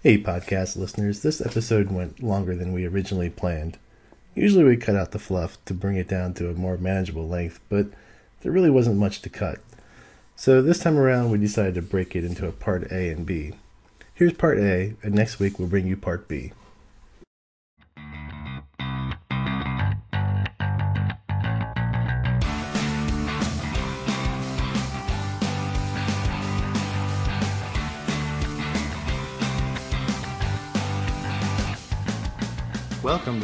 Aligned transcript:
Hey, 0.00 0.16
podcast 0.16 0.76
listeners, 0.76 1.22
this 1.22 1.40
episode 1.40 1.90
went 1.90 2.22
longer 2.22 2.54
than 2.54 2.72
we 2.72 2.86
originally 2.86 3.30
planned. 3.30 3.78
Usually 4.32 4.62
we 4.62 4.76
cut 4.76 4.94
out 4.94 5.10
the 5.10 5.18
fluff 5.18 5.58
to 5.64 5.74
bring 5.74 5.96
it 5.96 6.06
down 6.06 6.34
to 6.34 6.48
a 6.48 6.54
more 6.54 6.76
manageable 6.76 7.26
length, 7.26 7.58
but 7.68 7.88
there 8.40 8.52
really 8.52 8.70
wasn't 8.70 8.98
much 8.98 9.22
to 9.22 9.28
cut. 9.28 9.58
So 10.36 10.62
this 10.62 10.78
time 10.78 10.98
around 10.98 11.32
we 11.32 11.38
decided 11.38 11.74
to 11.74 11.82
break 11.82 12.14
it 12.14 12.24
into 12.24 12.46
a 12.46 12.52
part 12.52 12.92
A 12.92 13.10
and 13.10 13.26
B. 13.26 13.54
Here's 14.14 14.34
part 14.34 14.58
A, 14.58 14.94
and 15.02 15.14
next 15.14 15.40
week 15.40 15.58
we'll 15.58 15.66
bring 15.66 15.88
you 15.88 15.96
part 15.96 16.28
B. 16.28 16.52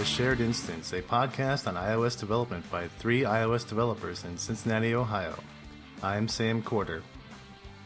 Welcome 0.04 0.16
to 0.16 0.22
Shared 0.22 0.40
Instance, 0.40 0.92
a 0.92 1.00
podcast 1.00 1.66
on 1.66 1.76
iOS 1.76 2.20
development 2.20 2.70
by 2.70 2.88
three 2.88 3.22
iOS 3.22 3.66
developers 3.66 4.22
in 4.24 4.36
Cincinnati, 4.36 4.94
Ohio. 4.94 5.34
I'm 6.02 6.28
Sam 6.28 6.62
Corder. 6.62 7.02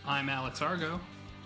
I'm 0.04 0.28
Alex 0.28 0.60
Argo. 0.60 0.98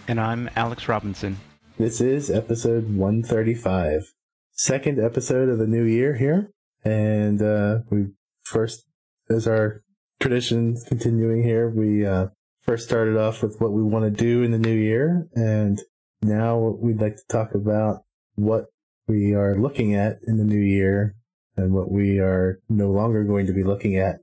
And 0.09 0.19
I'm 0.19 0.49
Alex 0.57 0.89
Robinson. 0.89 1.37
This 1.77 2.01
is 2.01 2.31
episode 2.31 2.97
135, 2.97 4.15
second 4.53 4.99
episode 4.99 5.51
of 5.51 5.59
the 5.59 5.67
new 5.67 5.85
year 5.85 6.17
here. 6.17 6.51
And 6.87 7.43
uh, 7.43 7.81
we 7.91 8.07
first, 8.43 8.87
as 9.29 9.47
our 9.47 9.83
tradition 10.21 10.79
continuing 10.89 11.43
here, 11.43 11.69
we 11.69 12.07
uh, 12.07 12.29
first 12.63 12.89
started 12.89 13.19
off 13.19 13.43
with 13.43 13.61
what 13.61 13.73
we 13.73 13.83
want 13.83 14.07
to 14.07 14.11
do 14.11 14.43
in 14.43 14.53
the 14.53 14.59
new 14.59 14.75
year. 14.75 15.29
And 15.35 15.83
now 16.23 16.57
we'd 16.57 16.99
like 16.99 17.17
to 17.17 17.27
talk 17.29 17.55
about 17.55 18.05
what 18.37 18.72
we 19.07 19.35
are 19.35 19.55
looking 19.55 19.95
at 19.95 20.19
in 20.27 20.37
the 20.37 20.45
new 20.45 20.61
year 20.61 21.15
and 21.57 21.73
what 21.73 21.91
we 21.91 22.19
are 22.19 22.61
no 22.69 22.91
longer 22.91 23.25
going 23.25 23.47
to 23.47 23.53
be 23.53 23.65
looking 23.65 23.97
at 23.97 24.21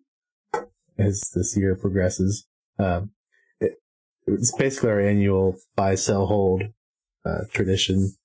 as 0.97 1.21
this 1.33 1.55
year 1.55 1.75
progresses. 1.75 2.47
Um, 2.77 3.11
it, 3.59 3.73
it's 4.27 4.55
basically 4.57 4.89
our 4.89 4.99
annual 4.99 5.55
buy, 5.75 5.95
sell, 5.95 6.25
hold 6.27 6.63
uh, 7.25 7.41
tradition. 7.53 8.15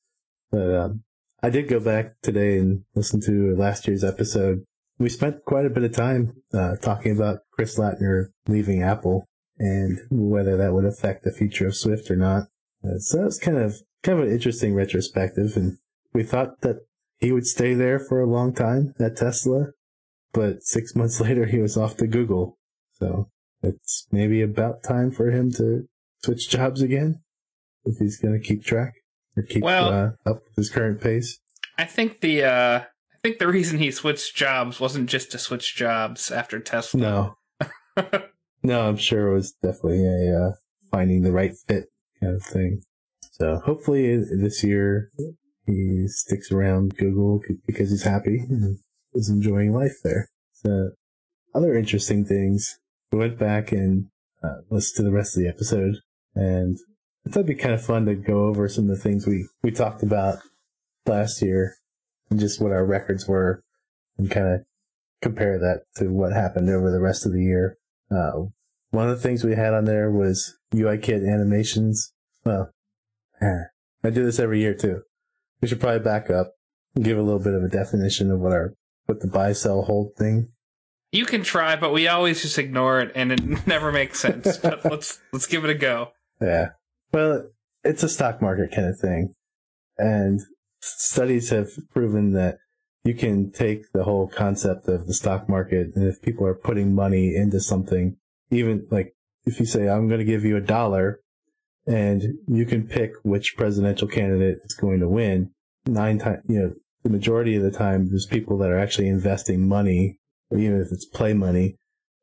But 0.50 0.74
um, 0.74 1.04
I 1.42 1.50
did 1.50 1.68
go 1.68 1.80
back 1.80 2.14
today 2.22 2.58
and 2.58 2.84
listen 2.94 3.20
to 3.22 3.54
last 3.56 3.86
year's 3.86 4.04
episode. 4.04 4.64
We 4.98 5.08
spent 5.08 5.44
quite 5.44 5.66
a 5.66 5.70
bit 5.70 5.84
of 5.84 5.92
time 5.92 6.42
uh, 6.52 6.76
talking 6.76 7.12
about 7.12 7.40
Chris 7.52 7.78
Lattner 7.78 8.26
leaving 8.46 8.82
Apple 8.82 9.26
and 9.58 9.98
whether 10.10 10.56
that 10.56 10.72
would 10.72 10.84
affect 10.84 11.24
the 11.24 11.32
future 11.32 11.66
of 11.66 11.76
Swift 11.76 12.10
or 12.10 12.16
not. 12.16 12.44
Uh, 12.84 12.98
so 12.98 13.18
that 13.18 13.24
was 13.24 13.38
kind 13.38 13.58
of 13.58 13.76
kind 14.02 14.18
of 14.18 14.26
an 14.26 14.32
interesting 14.32 14.74
retrospective 14.74 15.56
and 15.56 15.78
we 16.14 16.22
thought 16.22 16.60
that 16.60 16.76
he 17.18 17.32
would 17.32 17.46
stay 17.46 17.74
there 17.74 17.98
for 17.98 18.20
a 18.20 18.30
long 18.30 18.54
time 18.54 18.94
at 18.98 19.16
Tesla, 19.16 19.66
but 20.32 20.62
six 20.62 20.94
months 20.96 21.20
later 21.20 21.46
he 21.46 21.58
was 21.58 21.76
off 21.76 21.96
to 21.98 22.06
Google. 22.06 22.58
So 22.92 23.28
it's 23.62 24.06
maybe 24.12 24.40
about 24.42 24.82
time 24.82 25.10
for 25.10 25.30
him 25.30 25.50
to 25.52 25.88
switch 26.22 26.48
jobs 26.48 26.80
again 26.80 27.22
if 27.84 27.98
he's 27.98 28.18
going 28.18 28.40
to 28.40 28.46
keep 28.46 28.64
track 28.64 28.94
or 29.36 29.42
keep 29.42 29.62
Well- 29.62 29.88
uh, 29.88 30.30
up 30.30 30.42
with 30.46 30.56
his 30.56 30.70
current 30.70 31.00
pace. 31.00 31.38
I 31.76 31.84
think 31.86 32.20
the 32.20 32.44
uh 32.44 32.80
I 32.80 33.16
think 33.28 33.38
the 33.38 33.48
reason 33.48 33.78
he 33.78 33.90
switched 33.90 34.36
jobs 34.36 34.78
wasn't 34.78 35.08
just 35.08 35.32
to 35.32 35.38
switch 35.38 35.74
jobs 35.74 36.30
after 36.30 36.60
Tesla. 36.60 37.00
No, 37.00 37.34
no, 38.62 38.86
I'm 38.86 38.98
sure 38.98 39.28
it 39.28 39.34
was 39.34 39.52
definitely 39.62 40.04
a 40.06 40.38
uh, 40.38 40.52
finding 40.90 41.22
the 41.22 41.32
right 41.32 41.52
fit 41.66 41.86
kind 42.20 42.36
of 42.36 42.42
thing. 42.42 42.82
So 43.32 43.60
hopefully 43.64 44.18
this 44.18 44.62
year 44.62 45.10
he 45.66 46.06
sticks 46.08 46.52
around 46.52 46.96
Google 46.96 47.40
because 47.66 47.90
he's 47.90 48.04
happy 48.04 48.44
and 48.48 48.78
is 49.14 49.28
enjoying 49.28 49.72
life 49.72 49.96
there. 50.02 50.28
So 50.52 50.90
other 51.54 51.74
interesting 51.74 52.24
things. 52.24 52.78
We 53.12 53.18
went 53.18 53.38
back 53.38 53.72
and 53.72 54.08
uh, 54.42 54.62
listened 54.70 54.96
to 54.96 55.02
the 55.10 55.14
rest 55.14 55.36
of 55.36 55.42
the 55.42 55.48
episode, 55.48 55.96
and 56.34 56.78
I 57.26 57.30
thought 57.30 57.40
it'd 57.40 57.46
be 57.46 57.54
kind 57.54 57.74
of 57.74 57.84
fun 57.84 58.06
to 58.06 58.14
go 58.14 58.46
over 58.46 58.68
some 58.68 58.90
of 58.90 58.96
the 58.96 59.02
things 59.02 59.26
we 59.26 59.46
we 59.62 59.70
talked 59.70 60.02
about 60.02 60.38
last 61.06 61.40
year 61.40 61.76
and 62.30 62.40
just 62.40 62.60
what 62.60 62.72
our 62.72 62.84
records 62.84 63.28
were, 63.28 63.62
and 64.18 64.30
kind 64.30 64.48
of 64.48 64.60
compare 65.22 65.58
that 65.58 65.82
to 65.96 66.08
what 66.08 66.32
happened 66.32 66.68
over 66.68 66.90
the 66.90 67.00
rest 67.00 67.24
of 67.24 67.32
the 67.32 67.42
year. 67.42 67.78
Uh, 68.10 68.46
one 68.90 69.08
of 69.08 69.16
the 69.16 69.22
things 69.22 69.44
we 69.44 69.54
had 69.54 69.74
on 69.74 69.84
there 69.84 70.10
was 70.10 70.56
UIKit 70.74 71.26
animations. 71.26 72.12
Well, 72.44 72.70
eh, 73.40 73.64
I 74.02 74.10
do 74.10 74.24
this 74.24 74.38
every 74.38 74.60
year 74.60 74.74
too. 74.74 75.02
We 75.64 75.68
should 75.68 75.80
probably 75.80 76.00
back 76.00 76.28
up 76.28 76.56
and 76.94 77.02
give 77.02 77.16
a 77.16 77.22
little 77.22 77.40
bit 77.40 77.54
of 77.54 77.62
a 77.62 77.70
definition 77.70 78.30
of 78.30 78.38
what 78.38 78.52
our 78.52 78.74
what 79.06 79.20
the 79.20 79.28
buy, 79.28 79.54
sell, 79.54 79.80
hold 79.80 80.14
thing. 80.14 80.48
You 81.10 81.24
can 81.24 81.42
try, 81.42 81.74
but 81.74 81.90
we 81.90 82.06
always 82.06 82.42
just 82.42 82.58
ignore 82.58 83.00
it 83.00 83.12
and 83.14 83.32
it 83.32 83.42
never 83.66 83.90
makes 83.90 84.20
sense. 84.20 84.58
but 84.62 84.84
let's 84.84 85.22
let's 85.32 85.46
give 85.46 85.64
it 85.64 85.70
a 85.70 85.74
go. 85.74 86.10
Yeah. 86.38 86.72
Well, 87.14 87.48
it's 87.82 88.02
a 88.02 88.10
stock 88.10 88.42
market 88.42 88.72
kind 88.74 88.88
of 88.88 88.98
thing. 89.00 89.32
And 89.96 90.42
studies 90.82 91.48
have 91.48 91.70
proven 91.94 92.34
that 92.34 92.58
you 93.02 93.14
can 93.14 93.50
take 93.50 93.90
the 93.94 94.04
whole 94.04 94.28
concept 94.28 94.86
of 94.86 95.06
the 95.06 95.14
stock 95.14 95.48
market 95.48 95.92
and 95.94 96.06
if 96.06 96.20
people 96.20 96.46
are 96.46 96.54
putting 96.54 96.94
money 96.94 97.34
into 97.34 97.58
something, 97.58 98.18
even 98.50 98.86
like 98.90 99.14
if 99.46 99.58
you 99.58 99.64
say, 99.64 99.88
I'm 99.88 100.08
going 100.08 100.20
to 100.20 100.26
give 100.26 100.44
you 100.44 100.58
a 100.58 100.60
dollar 100.60 101.20
and 101.86 102.22
you 102.48 102.66
can 102.66 102.86
pick 102.86 103.12
which 103.22 103.56
presidential 103.56 104.08
candidate 104.08 104.58
is 104.62 104.74
going 104.74 105.00
to 105.00 105.08
win 105.08 105.53
nine 105.86 106.18
times, 106.18 106.42
you 106.48 106.58
know, 106.58 106.72
the 107.02 107.10
majority 107.10 107.56
of 107.56 107.62
the 107.62 107.70
time 107.70 108.08
there's 108.08 108.26
people 108.26 108.58
that 108.58 108.70
are 108.70 108.78
actually 108.78 109.08
investing 109.08 109.68
money, 109.68 110.18
even 110.52 110.80
if 110.80 110.90
it's 110.90 111.04
play 111.04 111.34
money, 111.34 111.76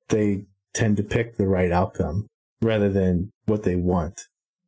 they 0.09 0.45
tend 0.73 0.97
to 0.97 1.03
pick 1.03 1.37
the 1.37 1.47
right 1.47 1.71
outcome 1.71 2.27
rather 2.61 2.89
than 2.89 3.31
what 3.45 3.63
they 3.63 3.75
want. 3.75 4.21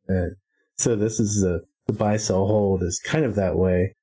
Uh, 0.08 0.30
so 0.76 0.94
this 0.96 1.18
is 1.18 1.44
a, 1.44 1.60
the 1.86 1.92
buy, 1.92 2.16
sell, 2.16 2.46
hold 2.46 2.82
is 2.82 3.00
kind 3.04 3.24
of 3.24 3.34
that 3.34 3.56
way 3.56 3.94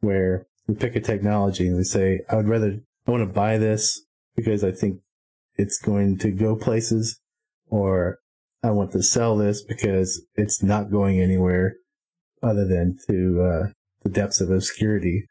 where 0.00 0.46
we 0.66 0.74
pick 0.74 0.94
a 0.96 1.00
technology 1.00 1.66
and 1.66 1.76
we 1.76 1.84
say, 1.84 2.20
I 2.28 2.36
would 2.36 2.48
rather, 2.48 2.80
I 3.06 3.10
want 3.10 3.22
to 3.22 3.32
buy 3.32 3.58
this 3.58 4.02
because 4.36 4.62
I 4.62 4.70
think 4.72 5.00
it's 5.56 5.78
going 5.78 6.18
to 6.18 6.30
go 6.30 6.54
places 6.56 7.20
or 7.68 8.18
I 8.62 8.70
want 8.70 8.92
to 8.92 9.02
sell 9.02 9.36
this 9.36 9.62
because 9.62 10.24
it's 10.34 10.62
not 10.62 10.90
going 10.90 11.20
anywhere 11.20 11.76
other 12.42 12.66
than 12.66 12.98
to, 13.08 13.42
uh, 13.42 13.66
the 14.08 14.20
depths 14.20 14.40
of 14.40 14.50
obscurity. 14.50 15.26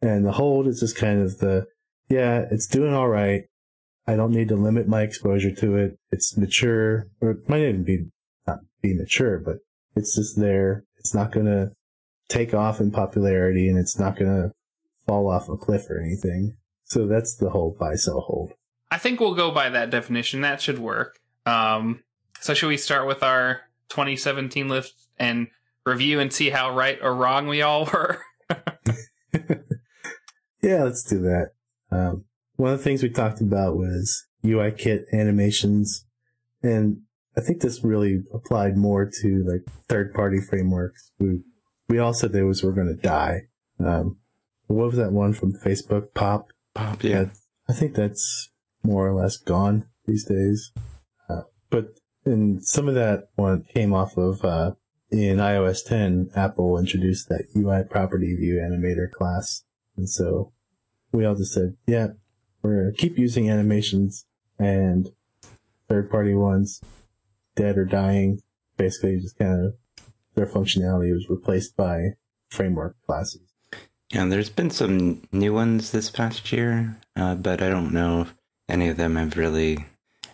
And 0.00 0.24
the 0.24 0.32
hold 0.32 0.66
is 0.66 0.80
just 0.80 0.96
kind 0.96 1.22
of 1.22 1.38
the, 1.38 1.66
yeah, 2.08 2.44
it's 2.50 2.66
doing 2.66 2.94
all 2.94 3.08
right. 3.08 3.44
I 4.06 4.16
don't 4.16 4.32
need 4.32 4.48
to 4.48 4.56
limit 4.56 4.86
my 4.86 5.02
exposure 5.02 5.54
to 5.54 5.76
it. 5.76 5.98
It's 6.10 6.36
mature, 6.36 7.06
or 7.20 7.30
it 7.30 7.48
might 7.48 7.62
even 7.62 7.84
be 7.84 8.06
not 8.46 8.58
be 8.82 8.94
mature, 8.94 9.38
but 9.38 9.56
it's 9.96 10.14
just 10.14 10.38
there. 10.38 10.84
It's 10.98 11.14
not 11.14 11.32
going 11.32 11.46
to 11.46 11.70
take 12.28 12.52
off 12.52 12.80
in 12.80 12.90
popularity 12.90 13.68
and 13.68 13.78
it's 13.78 13.98
not 13.98 14.16
going 14.16 14.30
to 14.30 14.52
fall 15.06 15.30
off 15.30 15.48
a 15.48 15.56
cliff 15.56 15.88
or 15.88 16.00
anything. 16.00 16.56
So 16.84 17.06
that's 17.06 17.36
the 17.36 17.50
whole 17.50 17.76
buy, 17.78 17.94
sell, 17.94 18.20
hold. 18.20 18.52
I 18.90 18.98
think 18.98 19.20
we'll 19.20 19.34
go 19.34 19.50
by 19.50 19.70
that 19.70 19.90
definition. 19.90 20.42
That 20.42 20.60
should 20.60 20.78
work. 20.78 21.18
Um 21.46 22.02
so 22.40 22.52
should 22.52 22.68
we 22.68 22.76
start 22.76 23.06
with 23.06 23.22
our 23.22 23.62
2017 23.88 24.68
list 24.68 25.08
and 25.18 25.48
review 25.84 26.20
and 26.20 26.32
see 26.32 26.50
how 26.50 26.74
right 26.74 26.98
or 27.02 27.14
wrong 27.14 27.46
we 27.46 27.62
all 27.62 27.86
were? 27.86 28.20
Yeah, 30.64 30.84
let's 30.84 31.02
do 31.02 31.20
that. 31.20 31.50
Um, 31.90 32.24
one 32.56 32.72
of 32.72 32.78
the 32.78 32.84
things 32.84 33.02
we 33.02 33.10
talked 33.10 33.42
about 33.42 33.76
was 33.76 34.24
UI 34.42 34.72
kit 34.72 35.04
animations. 35.12 36.06
And 36.62 37.02
I 37.36 37.42
think 37.42 37.60
this 37.60 37.84
really 37.84 38.22
applied 38.32 38.78
more 38.78 39.10
to 39.20 39.44
like 39.46 39.70
third 39.90 40.14
party 40.14 40.38
frameworks. 40.40 41.12
We, 41.18 41.40
we 41.90 41.98
all 41.98 42.14
said 42.14 42.32
those 42.32 42.62
were 42.62 42.72
going 42.72 42.86
to 42.86 42.94
die. 42.94 43.42
Um, 43.78 44.16
what 44.66 44.86
was 44.86 44.96
that 44.96 45.12
one 45.12 45.34
from 45.34 45.52
Facebook? 45.52 46.14
Pop? 46.14 46.46
Pop, 46.74 47.04
yeah. 47.04 47.26
I 47.68 47.74
think 47.74 47.94
that's 47.94 48.50
more 48.82 49.06
or 49.06 49.12
less 49.12 49.36
gone 49.36 49.88
these 50.06 50.24
days. 50.24 50.72
Uh, 51.28 51.42
but 51.68 51.88
and 52.24 52.64
some 52.64 52.88
of 52.88 52.94
that 52.94 53.28
one 53.34 53.64
came 53.64 53.92
off 53.92 54.16
of 54.16 54.42
uh, 54.42 54.70
in 55.14 55.36
iOS 55.38 55.84
10. 55.84 56.30
Apple 56.34 56.76
introduced 56.76 57.28
that 57.28 57.46
UI 57.56 57.84
property 57.88 58.34
view 58.34 58.56
animator 58.56 59.10
class, 59.10 59.64
and 59.96 60.10
so 60.10 60.52
we 61.12 61.24
all 61.24 61.36
just 61.36 61.52
said, 61.52 61.76
"Yeah, 61.86 62.08
we're 62.62 62.90
keep 62.92 63.16
using 63.16 63.48
animations 63.48 64.26
and 64.58 65.12
third 65.88 66.10
party 66.10 66.34
ones, 66.34 66.80
dead 67.54 67.78
or 67.78 67.84
dying. 67.84 68.40
Basically, 68.76 69.20
just 69.20 69.38
kind 69.38 69.66
of 69.66 69.74
their 70.34 70.46
functionality 70.46 71.12
was 71.12 71.30
replaced 71.30 71.76
by 71.76 72.14
framework 72.48 72.96
classes." 73.06 73.54
Yeah, 74.12 74.26
there's 74.26 74.50
been 74.50 74.70
some 74.70 75.22
new 75.30 75.54
ones 75.54 75.92
this 75.92 76.10
past 76.10 76.52
year, 76.52 76.96
uh, 77.14 77.36
but 77.36 77.62
I 77.62 77.68
don't 77.68 77.92
know 77.92 78.22
if 78.22 78.34
any 78.68 78.88
of 78.88 78.96
them 78.96 79.14
have 79.14 79.36
really, 79.36 79.86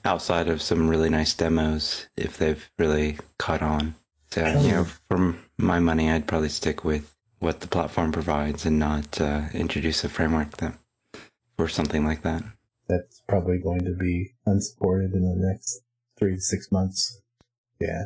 outside 0.04 0.48
of 0.48 0.62
some 0.62 0.88
really 0.88 1.10
nice 1.10 1.34
demos, 1.34 2.06
if 2.16 2.38
they've 2.38 2.70
really 2.78 3.18
caught 3.38 3.62
on. 3.62 3.94
So, 4.32 4.46
you 4.60 4.70
know, 4.70 4.84
for 5.08 5.34
my 5.58 5.80
money, 5.80 6.10
I'd 6.10 6.28
probably 6.28 6.50
stick 6.50 6.84
with 6.84 7.16
what 7.40 7.60
the 7.60 7.66
platform 7.66 8.12
provides 8.12 8.64
and 8.64 8.78
not 8.78 9.20
uh, 9.20 9.42
introduce 9.52 10.04
a 10.04 10.08
framework 10.08 10.58
that 10.58 10.74
for 11.56 11.68
something 11.68 12.04
like 12.04 12.22
that. 12.22 12.44
That's 12.88 13.22
probably 13.28 13.58
going 13.58 13.84
to 13.84 13.92
be 13.92 14.34
unsupported 14.46 15.12
in 15.14 15.22
the 15.22 15.34
next 15.36 15.80
three 16.18 16.34
to 16.36 16.40
six 16.40 16.70
months. 16.70 17.20
Yeah. 17.80 18.04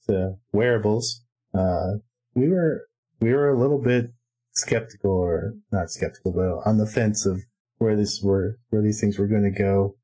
So 0.00 0.38
wearables, 0.52 1.22
uh, 1.52 1.98
we 2.34 2.48
were, 2.48 2.86
we 3.20 3.32
were 3.34 3.50
a 3.50 3.58
little 3.58 3.80
bit 3.82 4.12
skeptical 4.52 5.10
or 5.10 5.54
not 5.70 5.90
skeptical, 5.90 6.32
but 6.32 6.68
on 6.68 6.78
the 6.78 6.86
fence 6.86 7.26
of 7.26 7.42
where 7.78 7.96
this 7.96 8.22
were, 8.22 8.58
where 8.70 8.82
these 8.82 9.00
things 9.00 9.18
were 9.18 9.26
going 9.26 9.44
to 9.44 9.50
go. 9.50 9.96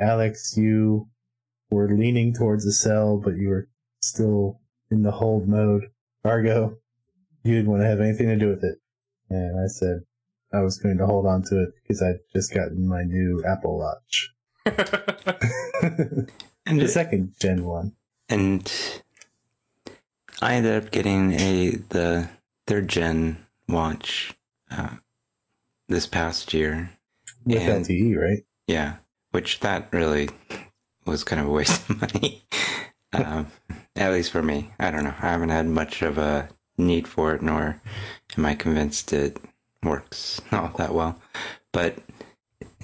Alex, 0.00 0.56
you 0.56 1.08
were 1.70 1.88
leaning 1.88 2.34
towards 2.34 2.64
the 2.64 2.72
sell, 2.72 3.18
but 3.18 3.36
you 3.36 3.48
were 3.48 3.68
still 4.00 4.60
in 4.92 5.02
the 5.02 5.10
hold 5.10 5.48
mode. 5.48 5.90
Argo, 6.24 6.76
you 7.42 7.54
didn't 7.54 7.70
want 7.70 7.82
to 7.82 7.86
have 7.88 8.00
anything 8.00 8.28
to 8.28 8.36
do 8.36 8.48
with 8.48 8.62
it. 8.62 8.78
And 9.30 9.58
I 9.58 9.66
said 9.66 10.02
I 10.52 10.60
was 10.60 10.78
going 10.78 10.98
to 10.98 11.06
hold 11.06 11.26
on 11.26 11.42
to 11.44 11.62
it 11.62 11.70
because 11.82 12.02
I'd 12.02 12.20
just 12.32 12.52
gotten 12.54 12.86
my 12.86 13.02
new 13.02 13.42
Apple 13.46 13.78
Watch. 13.78 14.30
And 16.64 16.80
the 16.80 16.86
second 16.86 17.34
gen 17.40 17.64
one. 17.64 17.96
and 18.28 18.72
I 20.40 20.54
ended 20.54 20.84
up 20.84 20.92
getting 20.92 21.32
a 21.32 21.70
the 21.88 22.28
third 22.68 22.86
gen 22.86 23.44
watch 23.68 24.32
uh, 24.70 24.96
this 25.88 26.06
past 26.06 26.54
year. 26.54 26.90
With 27.44 27.58
And- 27.62 27.84
LTE, 27.84 28.16
right? 28.16 28.44
Yeah, 28.68 28.96
which 29.32 29.58
that 29.60 29.88
really 29.92 30.28
was 31.04 31.24
kind 31.24 31.40
of 31.42 31.48
a 31.48 31.50
waste 31.50 31.90
of 31.90 32.00
money. 32.00 32.44
um, 33.12 33.48
at 33.96 34.12
least 34.12 34.30
for 34.30 34.42
me. 34.42 34.70
I 34.78 34.90
don't 34.90 35.04
know. 35.04 35.14
I 35.20 35.30
haven't 35.30 35.50
had 35.50 35.66
much 35.66 36.02
of 36.02 36.18
a 36.18 36.48
need 36.78 37.06
for 37.06 37.34
it, 37.34 37.42
nor 37.42 37.80
am 38.36 38.46
I 38.46 38.54
convinced 38.54 39.12
it 39.12 39.38
works 39.82 40.40
all 40.52 40.72
that 40.78 40.94
well. 40.94 41.20
But 41.72 41.96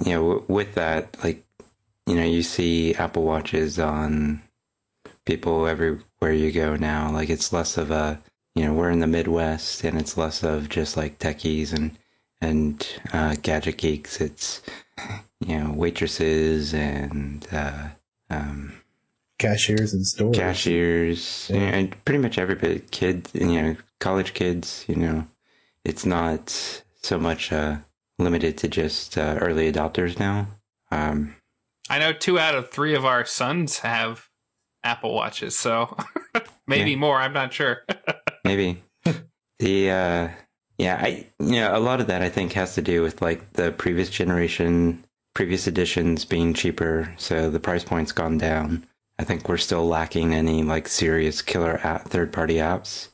you 0.05 0.13
know, 0.13 0.29
w- 0.29 0.45
with 0.49 0.75
that, 0.75 1.17
like 1.23 1.45
you 2.07 2.15
know, 2.15 2.25
you 2.25 2.43
see 2.43 2.95
Apple 2.95 3.23
Watches 3.25 3.79
on 3.79 4.43
people 5.25 5.67
everywhere 5.67 6.33
you 6.33 6.51
go 6.53 6.77
now. 6.77 7.11
Like 7.13 7.31
it's 7.31 7.53
less 7.53 7.77
of 7.77 7.91
a 7.91 8.21
you 8.55 8.65
know 8.65 8.73
we're 8.75 8.91
in 8.91 9.01
the 9.01 9.07
Midwest, 9.07 9.85
and 9.85 9.99
it's 9.99 10.17
less 10.17 10.43
of 10.43 10.69
just 10.69 10.97
like 10.97 11.19
techies 11.19 11.73
and 11.73 11.97
and 12.41 12.87
uh, 13.13 13.37
gadget 13.43 13.79
geeks. 13.79 14.21
It's 14.21 14.63
you 15.41 15.59
know 15.59 15.73
waitresses 15.73 16.75
and 16.75 17.47
uh, 17.53 17.89
um, 18.31 18.75
Cashiers 19.39 19.95
and 19.95 20.07
stores. 20.07 20.37
cashiers, 20.37 21.51
you 21.53 21.61
know, 21.61 21.67
and 21.67 22.05
pretty 22.05 22.19
much 22.19 22.39
every 22.39 22.55
bit 22.57 22.91
kid, 22.91 23.29
you 23.33 23.63
know, 23.63 23.77
college 24.01 24.35
kids. 24.35 24.85
You 24.89 24.97
know, 24.97 25.27
it's 25.85 26.05
not 26.05 26.83
so 27.03 27.19
much 27.19 27.53
uh, 27.53 27.77
limited 28.19 28.59
to 28.59 28.69
just 28.69 29.17
uh, 29.17 29.39
early 29.41 29.71
adopters 29.73 30.19
now. 30.19 30.49
Um, 30.91 31.37
I 31.89 31.99
know 31.99 32.13
two 32.13 32.39
out 32.39 32.55
of 32.55 32.71
three 32.71 32.95
of 32.95 33.05
our 33.05 33.25
sons 33.25 33.79
have 33.79 34.29
Apple 34.83 35.15
Watches, 35.15 35.57
so 35.57 35.97
maybe 36.67 36.91
Yeah. 36.93 36.97
more. 36.97 37.17
I'm 37.19 37.33
not 37.33 37.53
sure. 37.53 37.83
maybe 38.45 38.83
the 39.59 39.91
uh, 39.91 40.29
yeah, 40.79 40.99
I 41.01 41.27
you 41.39 41.61
know 41.61 41.77
a 41.77 41.81
lot 41.81 42.01
of 42.01 42.09
that 42.09 42.23
I 42.23 42.29
think 42.29 42.53
has 42.55 42.75
to 42.75 42.83
do 42.83 43.03
with 43.03 43.23
like 43.23 43.53
the 43.53 43.71
previous 43.73 44.11
generation, 44.11 45.05
previous 45.35 45.67
editions 45.67 46.25
being 46.25 46.55
cheaper, 46.55 47.15
so 47.19 47.51
the 47.51 47.61
price 47.61 47.85
point's 47.85 48.13
gone 48.13 48.39
down. 48.39 48.85
I 49.19 49.25
think 49.25 49.49
we're 49.49 49.57
still 49.57 49.87
lacking 49.87 50.33
any 50.35 50.63
like 50.63 50.89
serious 50.89 51.43
killer 51.43 51.81
app, 51.83 52.09
third 52.09 52.33
party 52.33 52.55
apps 52.57 53.09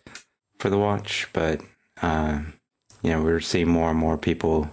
for 0.58 0.68
the 0.70 0.78
watch, 0.78 1.28
but 1.32 1.60
uh, 2.02 2.40
you 3.02 3.10
know 3.10 3.22
we're 3.22 3.40
seeing 3.40 3.68
more 3.68 3.90
and 3.90 3.98
more 3.98 4.18
people 4.18 4.68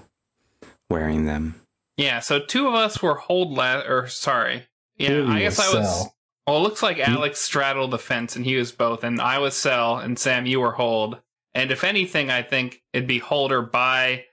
wearing 0.90 1.26
them. 1.26 1.56
yeah, 1.98 2.20
so 2.20 2.40
two 2.40 2.68
of 2.68 2.74
us 2.74 3.02
were 3.02 3.16
hold 3.16 3.52
la- 3.54 3.82
or 3.88 4.08
sorry. 4.08 4.64
Yeah, 4.98 5.08
Two 5.10 5.28
I 5.30 5.40
guess 5.40 5.58
were 5.58 5.78
I 5.78 5.80
was. 5.80 5.90
sell. 5.90 6.16
Well, 6.48 6.58
it 6.58 6.62
looks 6.62 6.84
like 6.84 7.00
Alex 7.00 7.40
straddled 7.40 7.92
the 7.92 7.98
fence 8.00 8.36
and 8.36 8.44
he 8.46 8.56
was 8.56 8.72
both, 8.72 9.04
and 9.04 9.22
I 9.22 9.38
was 9.40 9.56
sell, 9.56 9.98
and 10.00 10.18
Sam, 10.20 10.46
you 10.46 10.60
were 10.60 10.72
hold. 10.74 11.20
And 11.54 11.72
if 11.72 11.84
anything, 11.84 12.30
I 12.30 12.42
think 12.44 12.82
it'd 12.94 13.08
be 13.08 13.20
hold 13.20 13.52
or 13.52 13.62
buy, 13.62 14.26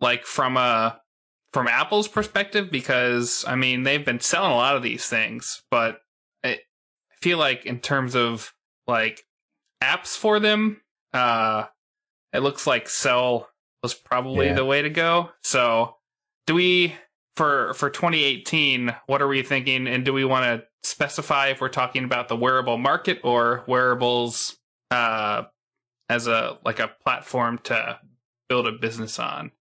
like 0.00 0.24
from 0.26 0.56
a 0.56 1.00
from 1.52 1.68
Apple's 1.68 2.08
perspective, 2.08 2.70
because 2.70 3.44
I 3.48 3.56
mean 3.56 3.84
they've 3.84 4.04
been 4.04 4.20
selling 4.20 4.52
a 4.52 4.56
lot 4.56 4.76
of 4.76 4.82
these 4.82 5.06
things, 5.06 5.62
but 5.70 5.94
I 5.94 5.96
I 5.96 6.00
feel 7.22 7.38
like 7.38 7.64
in 7.64 7.80
terms 7.80 8.14
of 8.14 8.52
like 8.86 9.24
apps 9.82 10.16
for 10.16 10.40
them, 10.40 10.82
uh, 11.12 11.64
it 12.32 12.40
looks 12.40 12.66
like 12.66 12.88
sell 12.88 13.48
was 13.82 13.94
probably 13.94 14.46
Yeah. 14.46 14.54
the 14.54 14.64
way 14.64 14.82
to 14.82 14.90
go. 14.90 15.30
So, 15.42 15.96
do 16.46 16.54
we 16.54 16.94
for 17.36 17.72
for 17.74 17.88
2018? 17.90 18.94
What 19.06 19.22
are 19.22 19.28
we 19.28 19.42
thinking? 19.42 19.86
And 19.86 20.04
do 20.04 20.12
we 20.12 20.24
want 20.24 20.44
to 20.44 20.66
specify 20.82 21.48
if 21.48 21.60
we're 21.60 21.68
talking 21.68 22.04
about 22.04 22.28
the 22.28 22.36
wearable 22.36 22.76
market 22.78 23.20
or 23.22 23.64
wearables 23.66 24.56
uh, 24.90 25.44
as 26.08 26.26
a 26.26 26.58
like 26.64 26.78
a 26.80 26.88
platform 26.88 27.58
to 27.64 27.98
build 28.48 28.66
a 28.66 28.72
business 28.72 29.18
on? 29.18 29.52